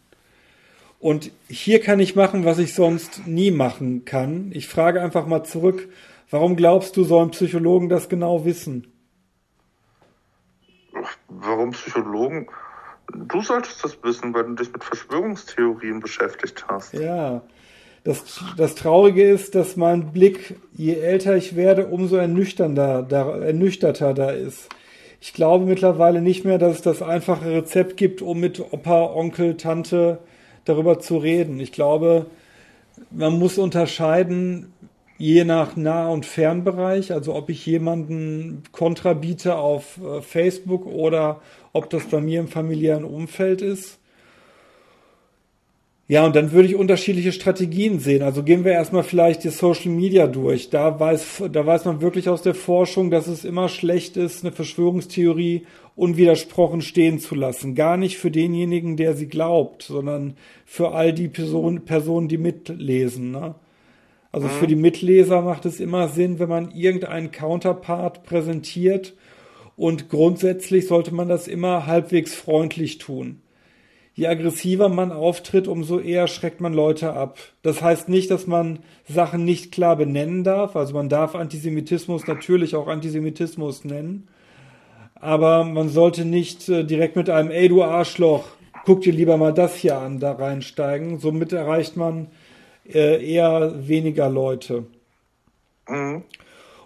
[0.98, 4.50] Und hier kann ich machen, was ich sonst nie machen kann.
[4.52, 5.88] Ich frage einfach mal zurück,
[6.30, 8.86] Warum glaubst du, sollen Psychologen das genau wissen?
[11.28, 12.48] Warum Psychologen?
[13.12, 16.92] Du solltest das wissen, weil du dich mit Verschwörungstheorien beschäftigt hast.
[16.94, 17.42] Ja.
[18.04, 24.14] Das, das Traurige ist, dass mein Blick, je älter ich werde, umso ernüchternder, da, ernüchterter
[24.14, 24.68] da ist.
[25.20, 29.56] Ich glaube mittlerweile nicht mehr, dass es das einfache Rezept gibt, um mit Opa, Onkel,
[29.56, 30.18] Tante
[30.64, 31.60] darüber zu reden.
[31.60, 32.26] Ich glaube,
[33.10, 34.72] man muss unterscheiden,
[35.20, 41.42] je nach Nah- und Fernbereich, also ob ich jemanden Kontra biete auf äh, Facebook oder
[41.74, 43.98] ob das bei mir im familiären Umfeld ist.
[46.08, 48.22] Ja, und dann würde ich unterschiedliche Strategien sehen.
[48.22, 50.70] Also gehen wir erstmal vielleicht die Social Media durch.
[50.70, 54.52] Da weiß, da weiß man wirklich aus der Forschung, dass es immer schlecht ist, eine
[54.52, 55.66] Verschwörungstheorie
[55.96, 57.74] unwidersprochen stehen zu lassen.
[57.74, 63.32] Gar nicht für denjenigen, der sie glaubt, sondern für all die Personen, Personen die mitlesen.
[63.32, 63.54] Ne?
[64.32, 64.52] Also mhm.
[64.52, 69.14] für die Mitleser macht es immer Sinn, wenn man irgendeinen Counterpart präsentiert
[69.76, 73.40] und grundsätzlich sollte man das immer halbwegs freundlich tun.
[74.12, 77.38] Je aggressiver man auftritt, umso eher schreckt man Leute ab.
[77.62, 80.76] Das heißt nicht, dass man Sachen nicht klar benennen darf.
[80.76, 84.28] Also man darf Antisemitismus natürlich auch Antisemitismus nennen.
[85.14, 88.44] Aber man sollte nicht äh, direkt mit einem, ey du Arschloch,
[88.84, 91.18] guck dir lieber mal das hier an, da reinsteigen.
[91.18, 92.26] Somit erreicht man
[92.94, 94.86] äh, eher weniger Leute.
[95.88, 96.22] Mhm.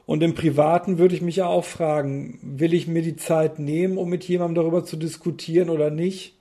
[0.07, 3.96] Und im Privaten würde ich mich ja auch fragen, will ich mir die Zeit nehmen,
[3.96, 6.34] um mit jemandem darüber zu diskutieren oder nicht?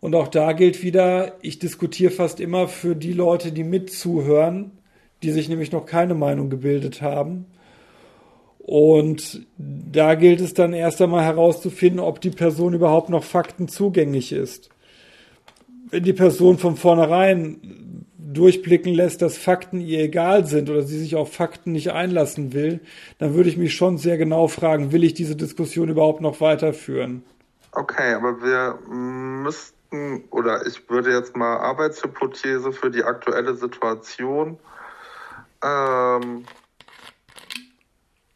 [0.00, 4.72] Und auch da gilt wieder, ich diskutiere fast immer für die Leute, die mitzuhören,
[5.22, 7.46] die sich nämlich noch keine Meinung gebildet haben.
[8.58, 14.32] Und da gilt es dann erst einmal herauszufinden, ob die Person überhaupt noch Fakten zugänglich
[14.32, 14.70] ist.
[15.90, 21.16] Wenn die Person von vornherein durchblicken lässt, dass Fakten ihr egal sind oder sie sich
[21.16, 22.80] auf Fakten nicht einlassen will,
[23.18, 27.24] dann würde ich mich schon sehr genau fragen, will ich diese Diskussion überhaupt noch weiterführen?
[27.72, 34.58] Okay, aber wir müssten, oder ich würde jetzt mal Arbeitshypothese für die aktuelle Situation.
[35.64, 36.44] Ähm,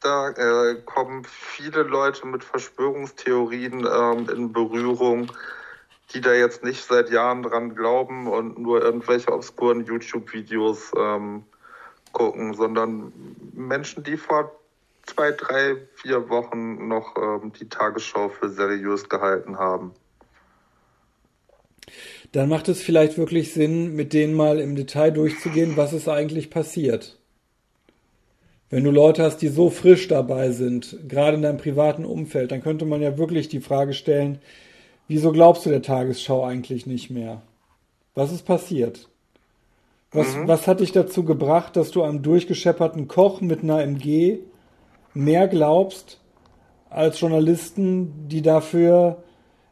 [0.01, 5.33] da äh, kommen viele Leute mit Verschwörungstheorien ähm, in Berührung
[6.15, 11.45] die da jetzt nicht seit Jahren dran glauben und nur irgendwelche obskuren YouTube-Videos ähm,
[12.13, 13.13] gucken, sondern
[13.53, 14.53] Menschen, die vor
[15.05, 19.93] zwei, drei, vier Wochen noch ähm, die Tagesschau für seriös gehalten haben.
[22.33, 26.51] Dann macht es vielleicht wirklich Sinn, mit denen mal im Detail durchzugehen, was ist eigentlich
[26.51, 27.19] passiert.
[28.69, 32.63] Wenn du Leute hast, die so frisch dabei sind, gerade in deinem privaten Umfeld, dann
[32.63, 34.41] könnte man ja wirklich die Frage stellen,
[35.09, 37.43] Wieso glaubst du der Tagesschau eigentlich nicht mehr?
[38.15, 39.09] Was ist passiert?
[40.11, 40.49] Was, mhm.
[40.49, 44.39] was hat dich dazu gebracht, dass du einem durchgeschepperten Koch mit einer MG
[45.15, 46.21] mehr glaubst
[46.91, 49.23] als Journalisten, die dafür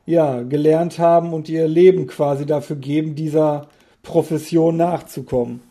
[0.06, 3.68] ja, gelernt haben und ihr Leben quasi dafür geben, dieser
[4.02, 5.62] Profession nachzukommen.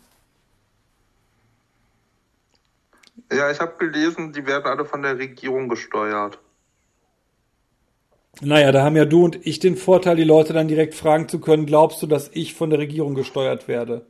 [3.32, 6.40] Ja, ich habe gelesen, die werden alle von der Regierung gesteuert.
[8.42, 11.40] Naja, da haben ja du und ich den Vorteil, die Leute dann direkt fragen zu
[11.40, 14.06] können, glaubst du, dass ich von der Regierung gesteuert werde?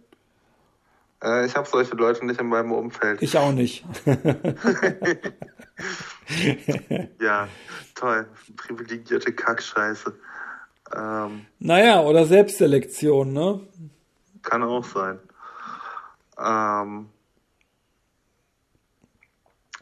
[1.24, 3.22] Äh, ich habe solche Leute nicht in meinem Umfeld.
[3.22, 3.86] Ich auch nicht.
[7.20, 7.48] ja,
[7.96, 8.28] toll.
[8.58, 10.14] Privilegierte Kackscheiße.
[10.96, 13.60] Ähm, naja, oder Selbstselektion, ne?
[14.42, 15.20] Kann auch sein.
[16.38, 17.10] Ähm,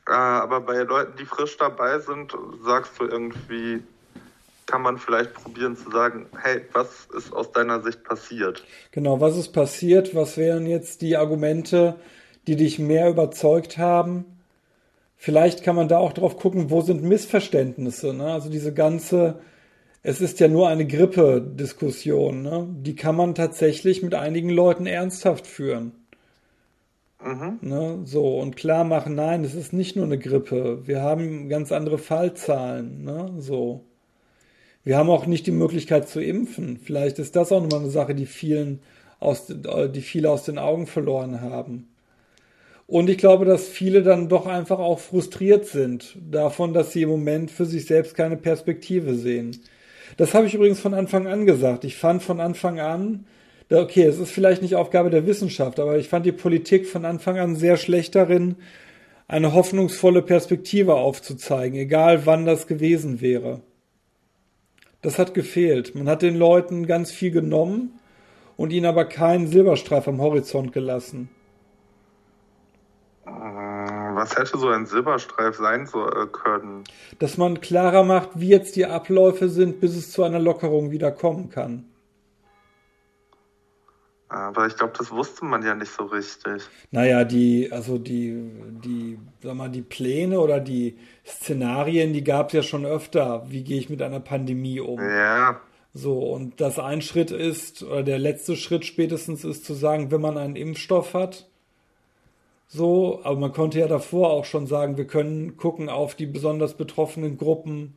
[0.07, 3.83] äh, aber bei Leuten, die frisch dabei sind, sagst du irgendwie,
[4.71, 8.63] kann man vielleicht probieren zu sagen, hey, was ist aus deiner Sicht passiert?
[8.91, 10.15] Genau, was ist passiert?
[10.15, 11.97] Was wären jetzt die Argumente,
[12.47, 14.23] die dich mehr überzeugt haben?
[15.17, 18.13] Vielleicht kann man da auch drauf gucken, wo sind Missverständnisse.
[18.13, 18.31] Ne?
[18.31, 19.41] Also diese ganze,
[20.03, 22.41] es ist ja nur eine Grippe-Diskussion.
[22.41, 22.65] Ne?
[22.71, 25.91] Die kann man tatsächlich mit einigen Leuten ernsthaft führen.
[27.21, 27.59] Mhm.
[27.59, 27.99] Ne?
[28.05, 30.87] So, und klar machen, nein, es ist nicht nur eine Grippe.
[30.87, 33.03] Wir haben ganz andere Fallzahlen.
[33.03, 33.33] Ne?
[33.37, 33.83] So.
[34.83, 36.79] Wir haben auch nicht die Möglichkeit zu impfen.
[36.83, 38.79] Vielleicht ist das auch nochmal eine Sache, die vielen
[39.19, 41.87] aus, die viele aus den Augen verloren haben.
[42.87, 47.09] Und ich glaube, dass viele dann doch einfach auch frustriert sind davon, dass sie im
[47.09, 49.57] Moment für sich selbst keine Perspektive sehen.
[50.17, 51.85] Das habe ich übrigens von Anfang an gesagt.
[51.85, 53.25] Ich fand von Anfang an,
[53.71, 57.39] okay, es ist vielleicht nicht Aufgabe der Wissenschaft, aber ich fand die Politik von Anfang
[57.39, 58.55] an sehr schlecht darin,
[59.27, 63.61] eine hoffnungsvolle Perspektive aufzuzeigen, egal wann das gewesen wäre.
[65.01, 65.95] Das hat gefehlt.
[65.95, 67.99] Man hat den Leuten ganz viel genommen
[68.55, 71.29] und ihnen aber keinen Silberstreif am Horizont gelassen.
[73.25, 76.83] Äh, was hätte so ein Silberstreif sein äh, können?
[77.19, 81.11] Dass man klarer macht, wie jetzt die Abläufe sind, bis es zu einer Lockerung wieder
[81.11, 81.90] kommen kann.
[84.31, 86.63] Aber ich glaube, das wusste man ja nicht so richtig.
[86.89, 88.49] Naja, die, also die,
[88.81, 93.43] die, sag mal, die Pläne oder die Szenarien, die gab es ja schon öfter.
[93.49, 95.01] Wie gehe ich mit einer Pandemie um?
[95.01, 95.59] Ja.
[95.93, 100.21] So, und das ein Schritt ist, oder der letzte Schritt spätestens ist zu sagen, wenn
[100.21, 101.49] man einen Impfstoff hat,
[102.67, 106.75] so, aber man konnte ja davor auch schon sagen, wir können gucken auf die besonders
[106.75, 107.95] betroffenen Gruppen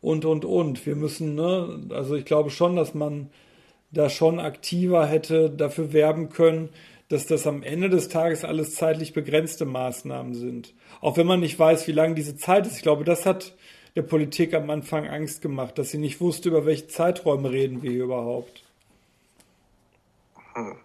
[0.00, 0.86] und, und, und.
[0.86, 3.30] Wir müssen, ne, also ich glaube schon, dass man
[3.90, 6.70] da schon aktiver hätte dafür werben können,
[7.08, 10.74] dass das am Ende des Tages alles zeitlich begrenzte Maßnahmen sind.
[11.00, 12.76] Auch wenn man nicht weiß, wie lange diese Zeit ist.
[12.76, 13.54] Ich glaube, das hat
[13.94, 17.90] der Politik am Anfang Angst gemacht, dass sie nicht wusste, über welche Zeiträume reden wir
[17.90, 18.64] hier überhaupt.
[20.54, 20.76] Hm.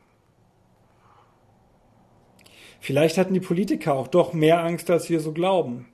[2.79, 5.87] Vielleicht hatten die Politiker auch doch mehr Angst, als wir so glauben.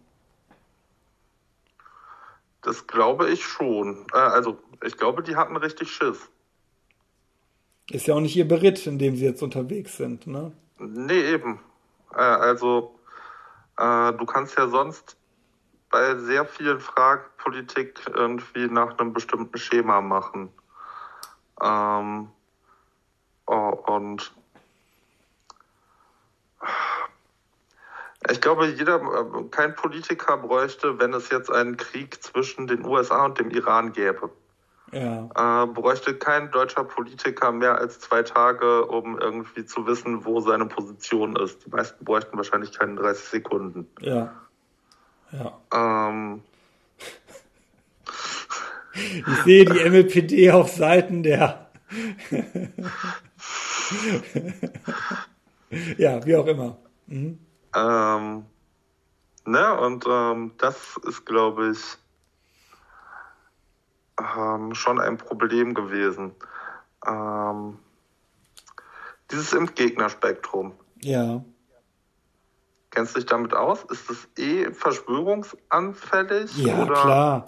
[2.61, 4.05] Das glaube ich schon.
[4.13, 6.29] Äh, also, ich glaube, die hatten richtig Schiss.
[7.89, 10.51] Ist ja auch nicht ihr Beritt, in dem sie jetzt unterwegs sind, ne?
[10.77, 11.59] Nee, eben.
[12.13, 12.99] Äh, also,
[13.77, 15.15] äh, du kannst ja sonst
[15.89, 20.49] bei sehr vielen Fragen Politik irgendwie nach einem bestimmten Schema machen.
[21.61, 22.29] Ähm,
[23.45, 23.53] oh,
[23.88, 24.33] und
[28.29, 33.23] ich glaube, jeder, äh, kein Politiker bräuchte, wenn es jetzt einen Krieg zwischen den USA
[33.25, 34.29] und dem Iran gäbe
[34.91, 35.63] ja.
[35.63, 40.65] äh, bräuchte kein deutscher Politiker mehr als zwei Tage, um irgendwie zu wissen, wo seine
[40.65, 41.65] Position ist.
[41.65, 43.88] Die meisten bräuchten wahrscheinlich keine 30 Sekunden.
[43.99, 44.33] Ja.
[45.31, 45.59] Ja.
[45.73, 46.41] Ähm,
[48.93, 51.69] ich sehe die MLPD auf Seiten der.
[55.97, 56.77] ja, wie auch immer.
[57.07, 57.39] Mhm.
[57.75, 58.45] Ähm,
[59.45, 61.97] ne, und ähm, das ist, glaube ich,
[64.20, 66.34] ähm, schon ein Problem gewesen.
[67.05, 67.78] Ähm,
[69.32, 70.74] dieses Impfgegnerspektrum.
[71.01, 71.45] Ja.
[72.91, 73.84] Kennst du dich damit aus?
[73.91, 76.57] Ist das eh verschwörungsanfällig?
[76.57, 76.93] Ja, oder?
[76.93, 77.45] klar.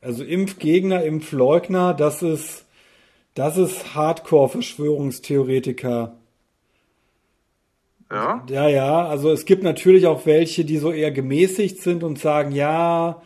[0.00, 2.64] Also Impfgegner, Impfleugner, das ist,
[3.34, 6.16] das ist Hardcore-Verschwörungstheoretiker.
[8.10, 8.44] Ja?
[8.48, 9.06] Ja, ja.
[9.06, 13.22] Also es gibt natürlich auch welche, die so eher gemäßigt sind und sagen, ja,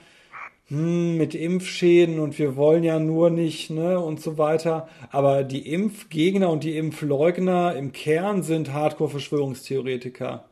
[0.69, 4.89] hm, mit Impfschäden und wir wollen ja nur nicht, ne, und so weiter.
[5.11, 10.45] Aber die Impfgegner und die Impfleugner im Kern sind Hardcore-Verschwörungstheoretiker.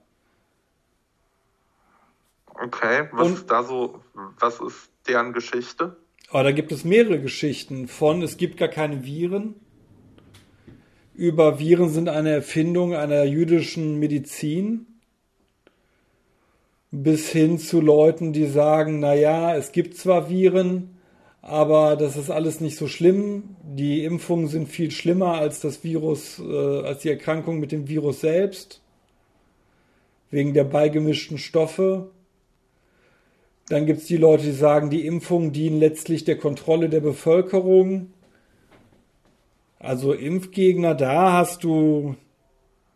[2.54, 4.00] Okay, was und, ist da so,
[4.38, 5.96] was ist deren Geschichte?
[6.30, 9.54] Aber da gibt es mehrere Geschichten von, es gibt gar keine Viren.
[11.12, 14.95] Über Viren sind eine Erfindung einer jüdischen Medizin
[16.90, 20.96] bis hin zu Leuten, die sagen, na ja, es gibt zwar Viren,
[21.42, 23.56] aber das ist alles nicht so schlimm.
[23.62, 28.20] Die Impfungen sind viel schlimmer als das Virus, äh, als die Erkrankung mit dem Virus
[28.20, 28.82] selbst,
[30.30, 32.10] wegen der beigemischten Stoffe.
[33.68, 38.12] Dann gibt es die Leute, die sagen, die Impfungen dienen letztlich der Kontrolle der Bevölkerung.
[39.78, 42.16] Also Impfgegner, da hast du,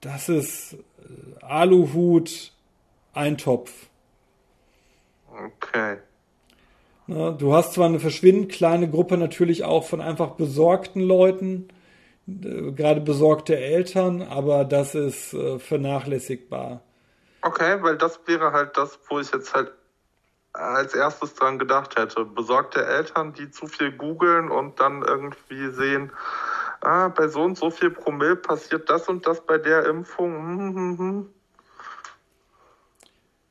[0.00, 2.52] das ist äh, Aluhut,
[3.12, 3.72] Eintopf.
[5.28, 5.98] Okay.
[7.06, 11.68] Ne, du hast zwar eine verschwindend kleine Gruppe natürlich auch von einfach besorgten Leuten,
[12.28, 16.82] äh, gerade besorgte Eltern, aber das ist äh, vernachlässigbar.
[17.42, 19.72] Okay, weil das wäre halt das, wo ich jetzt halt
[20.52, 22.24] als erstes dran gedacht hätte.
[22.24, 26.12] Besorgte Eltern, die zu viel googeln und dann irgendwie sehen,
[26.80, 30.34] ah, bei so und so viel Promille passiert das und das bei der Impfung.
[30.34, 31.34] Hm, hm, hm.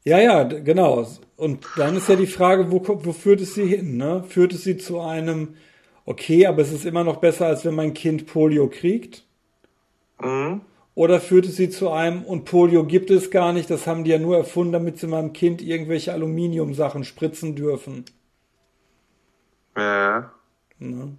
[0.03, 1.05] Ja, ja, genau.
[1.35, 3.97] Und dann ist ja die Frage, wo, wo führt es sie hin?
[3.97, 4.23] Ne?
[4.27, 5.55] Führt es sie zu einem,
[6.05, 9.25] okay, aber es ist immer noch besser, als wenn mein Kind Polio kriegt?
[10.21, 10.61] Mhm.
[10.95, 14.11] Oder führt es sie zu einem, und Polio gibt es gar nicht, das haben die
[14.11, 18.03] ja nur erfunden, damit sie meinem Kind irgendwelche Aluminiumsachen spritzen dürfen.
[19.77, 20.31] Ja.
[20.79, 21.17] Ne?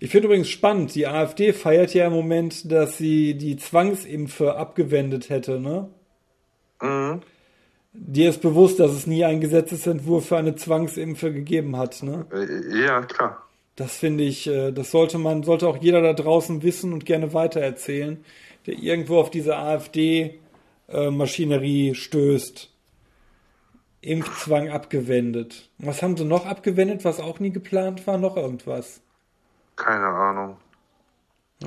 [0.00, 5.30] Ich finde übrigens spannend, die AfD feiert ja im Moment, dass sie die Zwangsimpfe abgewendet
[5.30, 5.88] hätte, ne?
[6.80, 7.20] Mhm.
[7.92, 12.26] Dir ist bewusst, dass es nie einen Gesetzesentwurf für eine Zwangsimpfe gegeben hat, ne?
[12.32, 13.40] Äh, Ja, klar.
[13.76, 17.34] Das finde ich, äh, das sollte man, sollte auch jeder da draußen wissen und gerne
[17.34, 18.24] weitererzählen,
[18.66, 22.70] der irgendwo auf diese AfD-Maschinerie stößt.
[24.00, 25.70] Impfzwang abgewendet.
[25.78, 28.18] Was haben sie noch abgewendet, was auch nie geplant war?
[28.18, 29.00] Noch irgendwas?
[29.76, 30.56] Keine Ahnung.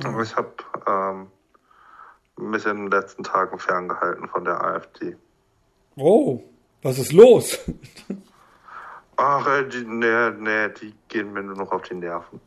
[0.04, 0.52] Aber ich habe
[0.86, 1.26] ähm,
[2.36, 5.16] mich in den letzten Tagen ferngehalten von der AfD.
[5.96, 6.42] Oh,
[6.82, 7.58] was ist los?
[9.16, 12.40] Ach, äh, die, nee, nee, die gehen mir nur noch auf die Nerven.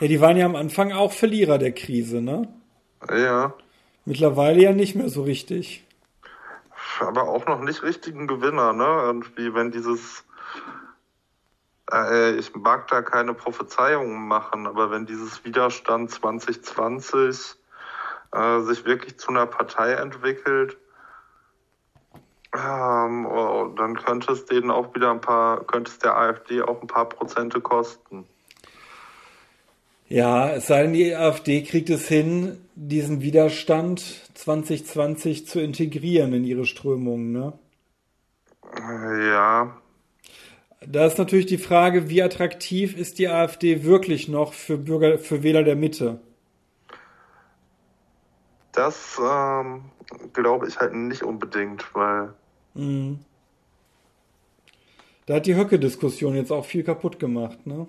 [0.00, 2.48] Ja, die waren ja am Anfang auch Verlierer der Krise, ne?
[3.08, 3.54] Ja,
[4.04, 5.86] Mittlerweile ja nicht mehr so richtig.
[7.00, 8.84] aber auch noch nicht richtigen Gewinner, ne?
[8.84, 10.24] Irgendwie, wenn dieses,
[11.92, 17.56] äh, ich mag da keine Prophezeiungen machen, aber wenn dieses Widerstand 2020
[18.32, 20.78] äh, sich wirklich zu einer Partei entwickelt,
[22.54, 26.80] ähm, oh, dann könnte es denen auch wieder ein paar, könnte es der AfD auch
[26.82, 28.26] ein paar Prozente kosten.
[30.08, 34.00] Ja, es sei denn, die AfD kriegt es hin, diesen Widerstand
[34.34, 37.52] 2020 zu integrieren in ihre Strömungen, ne?
[38.74, 39.81] Ja,
[40.86, 45.42] Da ist natürlich die Frage, wie attraktiv ist die AfD wirklich noch für Bürger, für
[45.42, 46.20] Wähler der Mitte?
[48.72, 49.84] das ähm,
[50.32, 52.34] glaube ich halt nicht unbedingt, weil
[52.74, 53.18] Mhm.
[55.26, 57.86] Da hat die Höcke-Diskussion jetzt auch viel kaputt gemacht, ne?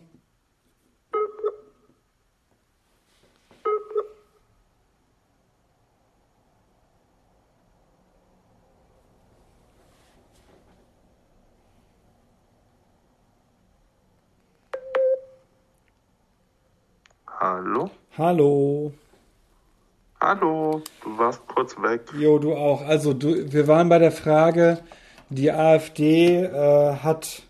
[18.18, 18.93] Hallo?
[20.22, 20.84] Hallo.
[21.01, 22.01] Du warst kurz weg.
[22.16, 22.86] Jo, du auch.
[22.86, 24.84] Also, du, wir waren bei der Frage,
[25.30, 27.41] die AfD äh, hat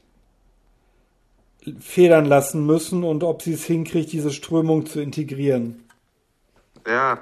[1.80, 5.88] federn lassen müssen und ob sie es hinkriegt, diese Strömung zu integrieren.
[6.88, 7.20] Ja,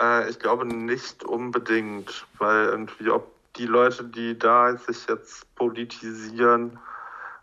[0.00, 6.78] äh, ich glaube nicht unbedingt, weil irgendwie, ob die Leute, die da sich jetzt politisieren,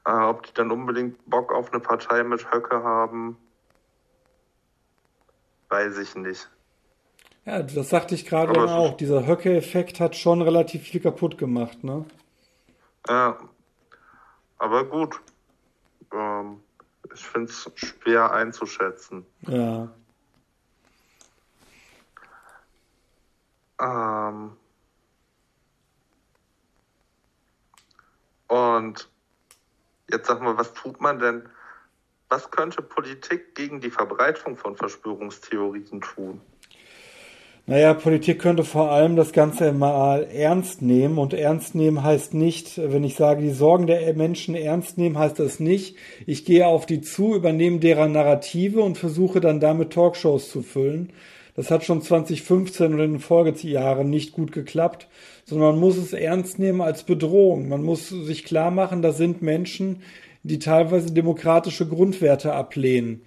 [0.06, 3.38] äh, ob die dann unbedingt Bock auf eine Partei mit Höcke haben,
[5.74, 6.48] weiß ich nicht.
[7.46, 8.96] Ja, das sagte ich gerade auch.
[8.96, 12.06] Dieser Höcke-Effekt hat schon relativ viel kaputt gemacht, ne?
[13.10, 13.38] Ja,
[14.60, 15.20] aber gut.
[16.14, 16.62] Ähm,
[17.14, 19.26] ich finde es schwer einzuschätzen.
[19.42, 19.90] Ja.
[23.82, 24.56] Ähm,
[28.48, 29.10] und
[30.10, 31.50] jetzt sag mal, was tut man denn?
[32.34, 36.42] Was könnte Politik gegen die Verbreitung von Verschwörungstheorien tun?
[37.68, 41.20] Naja, Politik könnte vor allem das Ganze mal ernst nehmen.
[41.20, 45.38] Und ernst nehmen heißt nicht, wenn ich sage, die Sorgen der Menschen ernst nehmen, heißt
[45.38, 50.50] das nicht, ich gehe auf die zu, übernehme deren Narrative und versuche dann damit Talkshows
[50.50, 51.14] zu füllen.
[51.56, 55.08] Das hat schon 2015 und in den Folgejahren nicht gut geklappt,
[55.46, 57.70] sondern man muss es ernst nehmen als Bedrohung.
[57.70, 60.02] Man muss sich klar machen, da sind Menschen,
[60.44, 63.24] die teilweise demokratische Grundwerte ablehnen.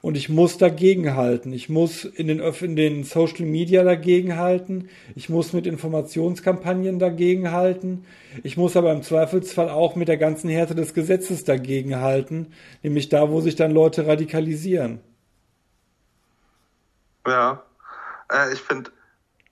[0.00, 1.52] und ich muss dagegenhalten.
[1.52, 4.90] Ich muss in den, in den Social Media dagegenhalten.
[5.16, 8.04] Ich muss mit Informationskampagnen dagegenhalten.
[8.44, 12.52] Ich muss aber im Zweifelsfall auch mit der ganzen Härte des Gesetzes dagegenhalten,
[12.82, 15.00] nämlich da, wo sich dann Leute radikalisieren.
[17.26, 17.64] Ja,
[18.32, 18.92] äh, ich finde,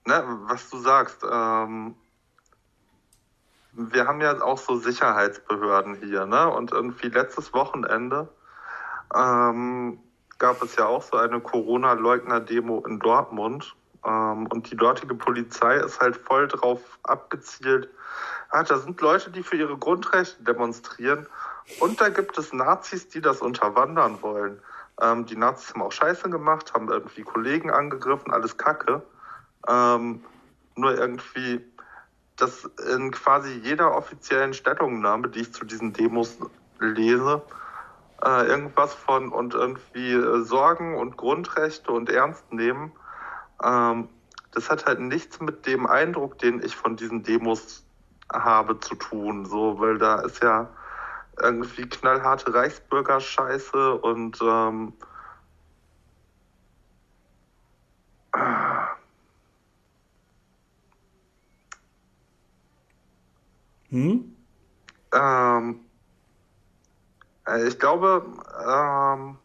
[0.05, 1.95] ne, was du sagst, ähm,
[3.77, 6.49] wir haben ja auch so Sicherheitsbehörden hier, ne?
[6.49, 8.27] Und irgendwie letztes Wochenende
[9.15, 9.99] ähm,
[10.39, 13.75] gab es ja auch so eine Corona-Leugner-Demo in Dortmund.
[14.03, 17.89] Ähm, und die dortige Polizei ist halt voll drauf abgezielt.
[18.49, 21.27] Ah, da sind Leute, die für ihre Grundrechte demonstrieren.
[21.79, 24.59] Und da gibt es Nazis, die das unterwandern wollen.
[25.01, 29.03] Ähm, die Nazis haben auch Scheiße gemacht, haben irgendwie Kollegen angegriffen, alles Kacke.
[29.67, 30.23] Ähm,
[30.75, 31.63] nur irgendwie,
[32.37, 36.37] dass in quasi jeder offiziellen Stellungnahme, die ich zu diesen Demos
[36.79, 37.41] lese,
[38.23, 42.91] äh, irgendwas von und irgendwie äh, Sorgen und Grundrechte und ernst nehmen.
[43.63, 44.09] Ähm,
[44.51, 47.83] das hat halt nichts mit dem Eindruck, den ich von diesen Demos
[48.31, 49.45] habe, zu tun.
[49.45, 50.69] So, weil da ist ja
[51.39, 54.93] irgendwie knallharte Reichsbürgerscheiße und ähm,
[63.97, 64.35] hm?
[65.11, 65.79] ähm,
[67.47, 68.25] äh, ich glaube,
[68.63, 69.37] ähm,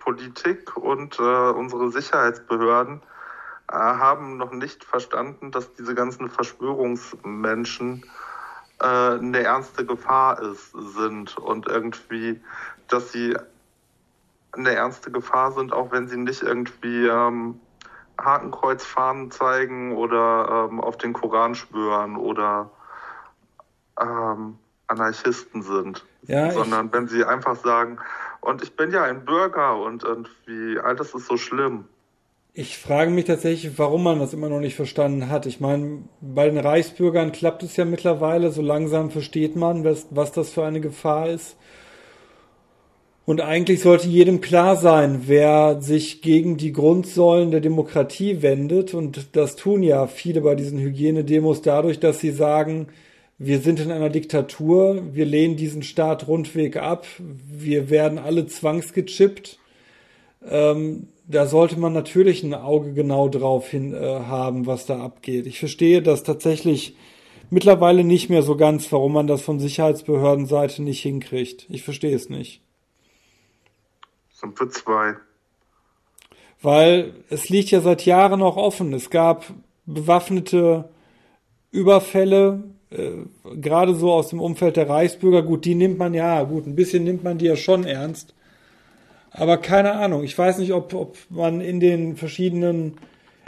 [0.00, 3.00] Politik und äh, unsere Sicherheitsbehörden
[3.70, 8.04] äh, haben noch nicht verstanden, dass diese ganzen Verschwörungsmenschen
[8.80, 12.40] äh, eine ernste Gefahr ist, sind und irgendwie,
[12.88, 13.36] dass sie
[14.50, 17.60] eine ernste Gefahr sind, auch wenn sie nicht irgendwie ähm,
[18.18, 22.70] Hakenkreuzfahnen zeigen oder ähm, auf den Koran schwören oder
[24.00, 27.98] ähm, Anarchisten sind, ja, sondern wenn sie einfach sagen,
[28.40, 31.84] und ich bin ja ein Bürger und irgendwie, all das ist so schlimm.
[32.58, 35.44] Ich frage mich tatsächlich, warum man das immer noch nicht verstanden hat.
[35.44, 40.32] Ich meine, bei den Reichsbürgern klappt es ja mittlerweile, so langsam versteht man, was, was
[40.32, 41.56] das für eine Gefahr ist.
[43.26, 49.36] Und eigentlich sollte jedem klar sein, wer sich gegen die Grundsäulen der Demokratie wendet, und
[49.36, 52.86] das tun ja viele bei diesen Hygienedemos dadurch, dass sie sagen,
[53.38, 59.58] wir sind in einer Diktatur, wir lehnen diesen Staat rundweg ab, wir werden alle zwangsgechippt.
[60.42, 65.46] Ähm, da sollte man natürlich ein Auge genau drauf hin äh, haben, was da abgeht.
[65.46, 66.96] Ich verstehe das tatsächlich
[67.50, 71.66] mittlerweile nicht mehr so ganz, warum man das von Sicherheitsbehördenseite nicht hinkriegt.
[71.68, 72.62] Ich verstehe es nicht.
[74.32, 75.16] Sind wir zwei.
[76.62, 78.94] Weil es liegt ja seit Jahren noch offen.
[78.94, 79.44] Es gab
[79.84, 80.88] bewaffnete
[81.70, 83.10] Überfälle äh,
[83.60, 87.04] gerade so aus dem Umfeld der Reichsbürger, gut, die nimmt man ja, gut, ein bisschen
[87.04, 88.34] nimmt man die ja schon ernst.
[89.30, 92.98] Aber keine Ahnung, ich weiß nicht, ob, ob man in den verschiedenen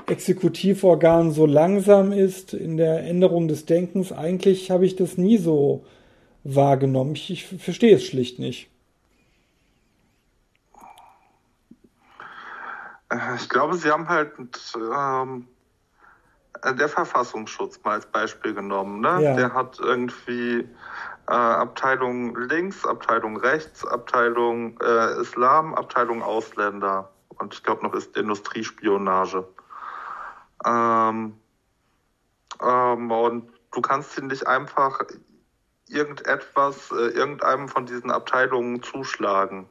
[0.07, 4.13] Exekutivorganen so langsam ist in der Änderung des Denkens.
[4.13, 5.85] Eigentlich habe ich das nie so
[6.45, 7.15] wahrgenommen.
[7.15, 8.69] Ich, ich verstehe es schlicht nicht.
[13.11, 14.33] Äh, ich glaube, sie haben halt
[14.77, 15.58] ähm, äh,
[16.65, 19.01] der Verfassungsschutz mal als Beispiel genommen.
[19.01, 19.23] Ne?
[19.23, 19.35] Ja.
[19.35, 20.69] Der hat irgendwie
[21.29, 28.17] äh, Abteilung links, Abteilung rechts, Abteilung äh, Islam, Abteilung Ausländer und ich glaube noch ist
[28.17, 29.47] Industriespionage.
[30.65, 31.35] Ähm,
[32.63, 35.01] ähm, und du kannst ihn nicht einfach
[35.89, 39.69] irgendetwas, äh, irgendeinem von diesen Abteilungen zuschlagen.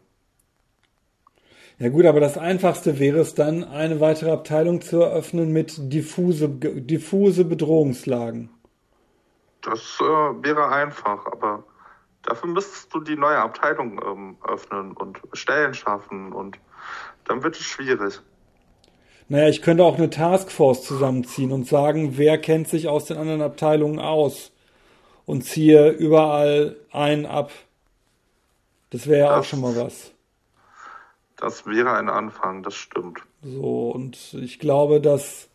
[1.80, 6.50] Ja gut, aber das Einfachste wäre es dann, eine weitere Abteilung zu eröffnen mit diffuse,
[6.50, 8.50] diffuse Bedrohungslagen.
[9.62, 11.64] Das äh, wäre einfach, aber
[12.24, 16.58] dafür müsstest du die neue Abteilung ähm, öffnen und Stellen schaffen und
[17.26, 18.22] dann wird es schwierig.
[19.30, 23.42] Naja, ich könnte auch eine Taskforce zusammenziehen und sagen, wer kennt sich aus den anderen
[23.42, 24.52] Abteilungen aus
[25.26, 27.52] und ziehe überall einen ab.
[28.90, 30.14] Das wäre ja auch schon mal was.
[31.38, 33.20] Das wäre ein Anfang, das stimmt.
[33.44, 35.50] So, und ich glaube, dass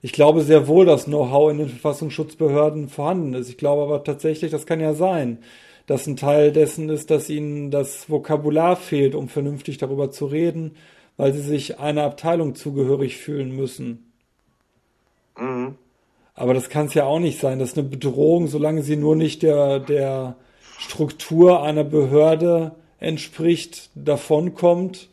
[0.00, 3.48] ich glaube sehr wohl, dass Know-how in den Verfassungsschutzbehörden vorhanden ist.
[3.48, 5.38] Ich glaube aber tatsächlich, das kann ja sein,
[5.86, 10.76] dass ein Teil dessen ist, dass ihnen das Vokabular fehlt, um vernünftig darüber zu reden,
[11.16, 14.12] weil sie sich einer Abteilung zugehörig fühlen müssen.
[15.36, 15.74] Mhm.
[16.34, 17.58] Aber das kann es ja auch nicht sein.
[17.58, 20.36] Das ist eine Bedrohung, solange sie nur nicht der, der
[20.78, 25.08] Struktur einer Behörde entspricht, davonkommt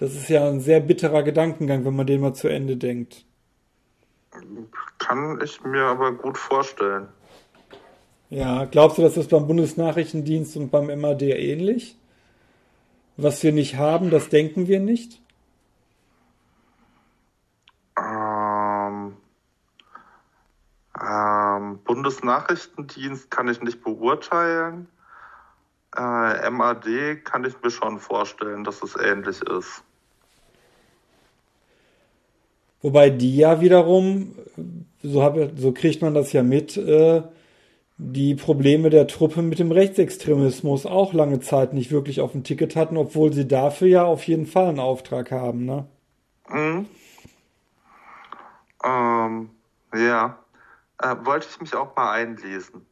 [0.00, 3.26] das ist ja ein sehr bitterer Gedankengang, wenn man den mal zu Ende denkt.
[4.98, 7.08] Kann ich mir aber gut vorstellen.
[8.30, 11.98] Ja, glaubst du, dass das beim Bundesnachrichtendienst und beim MAD ähnlich?
[13.18, 15.20] Was wir nicht haben, das denken wir nicht?
[17.98, 19.16] Ähm,
[20.98, 24.88] ähm, Bundesnachrichtendienst kann ich nicht beurteilen.
[25.94, 29.84] Äh, MAD kann ich mir schon vorstellen, dass es ähnlich ist.
[32.82, 34.34] Wobei die ja wiederum,
[35.02, 37.22] so, hab, so kriegt man das ja mit, äh,
[38.02, 42.74] die Probleme der Truppe mit dem Rechtsextremismus auch lange Zeit nicht wirklich auf dem Ticket
[42.74, 45.86] hatten, obwohl sie dafür ja auf jeden Fall einen Auftrag haben, ne?
[46.48, 46.86] Mhm.
[48.82, 49.50] Ähm,
[49.94, 50.38] ja.
[51.02, 52.86] Äh, wollte ich mich auch mal einlesen.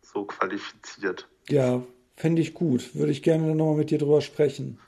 [0.00, 1.28] So qualifiziert.
[1.50, 1.82] Ja,
[2.16, 2.94] fände ich gut.
[2.94, 4.78] Würde ich gerne nochmal mit dir drüber sprechen.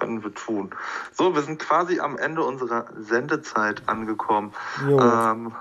[0.00, 0.70] Können wir tun.
[1.12, 4.52] So, wir sind quasi am Ende unserer Sendezeit angekommen.
[4.82, 5.52] Ähm,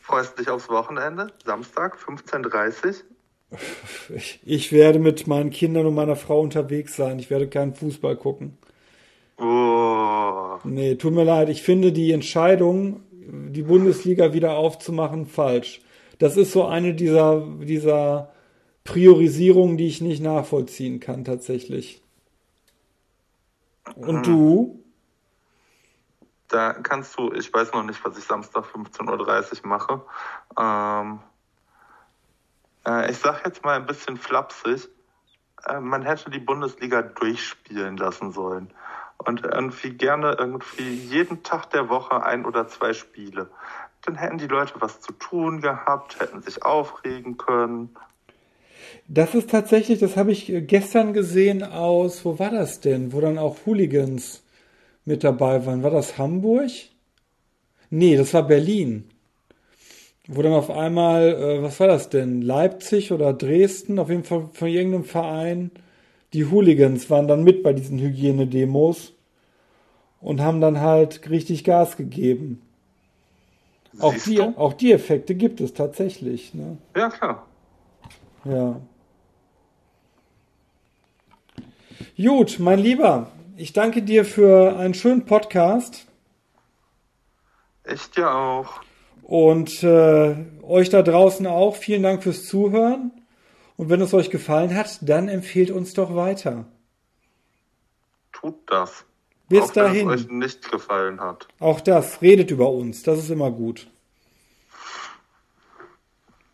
[0.00, 1.32] freust du dich aufs Wochenende?
[1.44, 3.02] Samstag, 15.30
[4.14, 7.18] ich, ich werde mit meinen Kindern und meiner Frau unterwegs sein.
[7.18, 8.56] Ich werde keinen Fußball gucken.
[9.38, 10.58] Oh.
[10.64, 11.48] Nee, tut mir leid.
[11.48, 15.80] Ich finde die Entscheidung, die Bundesliga wieder aufzumachen, falsch.
[16.18, 18.32] Das ist so eine dieser, dieser
[18.84, 22.02] Priorisierungen, die ich nicht nachvollziehen kann, tatsächlich.
[23.94, 24.22] Und Mhm.
[24.22, 24.84] du?
[26.48, 30.02] Da kannst du, ich weiß noch nicht, was ich Samstag 15.30 Uhr mache.
[30.58, 31.20] Ähm,
[32.86, 34.88] äh, ich sag jetzt mal ein bisschen flapsig.
[35.66, 38.72] Äh, man hätte die Bundesliga durchspielen lassen sollen.
[39.18, 43.50] Und irgendwie gerne irgendwie jeden Tag der Woche ein oder zwei Spiele.
[44.02, 47.96] Dann hätten die Leute was zu tun gehabt, hätten sich aufregen können.
[49.08, 53.12] Das ist tatsächlich, das habe ich gestern gesehen aus, wo war das denn?
[53.12, 54.42] Wo dann auch Hooligans
[55.04, 55.82] mit dabei waren.
[55.82, 56.70] War das Hamburg?
[57.90, 59.04] Nee, das war Berlin.
[60.28, 62.42] Wo dann auf einmal, äh, was war das denn?
[62.42, 63.98] Leipzig oder Dresden?
[63.98, 65.70] Auf jeden Fall von irgendeinem Verein.
[66.32, 69.12] Die Hooligans waren dann mit bei diesen Hygienedemos
[70.20, 72.62] und haben dann halt richtig Gas gegeben.
[73.98, 76.54] Auch die, auch die Effekte gibt es tatsächlich.
[76.54, 76.78] Ne?
[76.96, 77.46] Ja, klar.
[78.44, 78.80] Ja.
[82.16, 86.06] Gut, mein Lieber, ich danke dir für einen schönen Podcast
[87.84, 88.80] Ich dir auch.
[89.22, 91.76] und äh, euch da draußen auch.
[91.76, 93.12] Vielen Dank fürs Zuhören.
[93.76, 96.66] Und wenn es euch gefallen hat, dann empfehlt uns doch weiter.
[98.32, 99.04] Tut das.
[99.48, 100.10] Bis auch wenn dahin.
[100.10, 101.48] es euch nicht gefallen hat.
[101.58, 103.02] Auch das, redet über uns.
[103.02, 103.88] Das ist immer gut.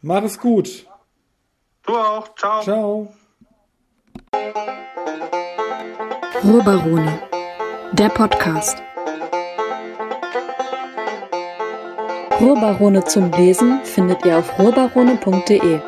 [0.01, 0.87] Mach es gut.
[1.89, 2.35] Du auch.
[2.35, 2.63] Ciao.
[2.63, 3.09] Ciao.
[6.45, 7.19] Ruhrbarone,
[7.93, 8.77] der Podcast.
[12.39, 15.81] Ruhrbarone zum Lesen findet ihr auf ruhrbarone.de.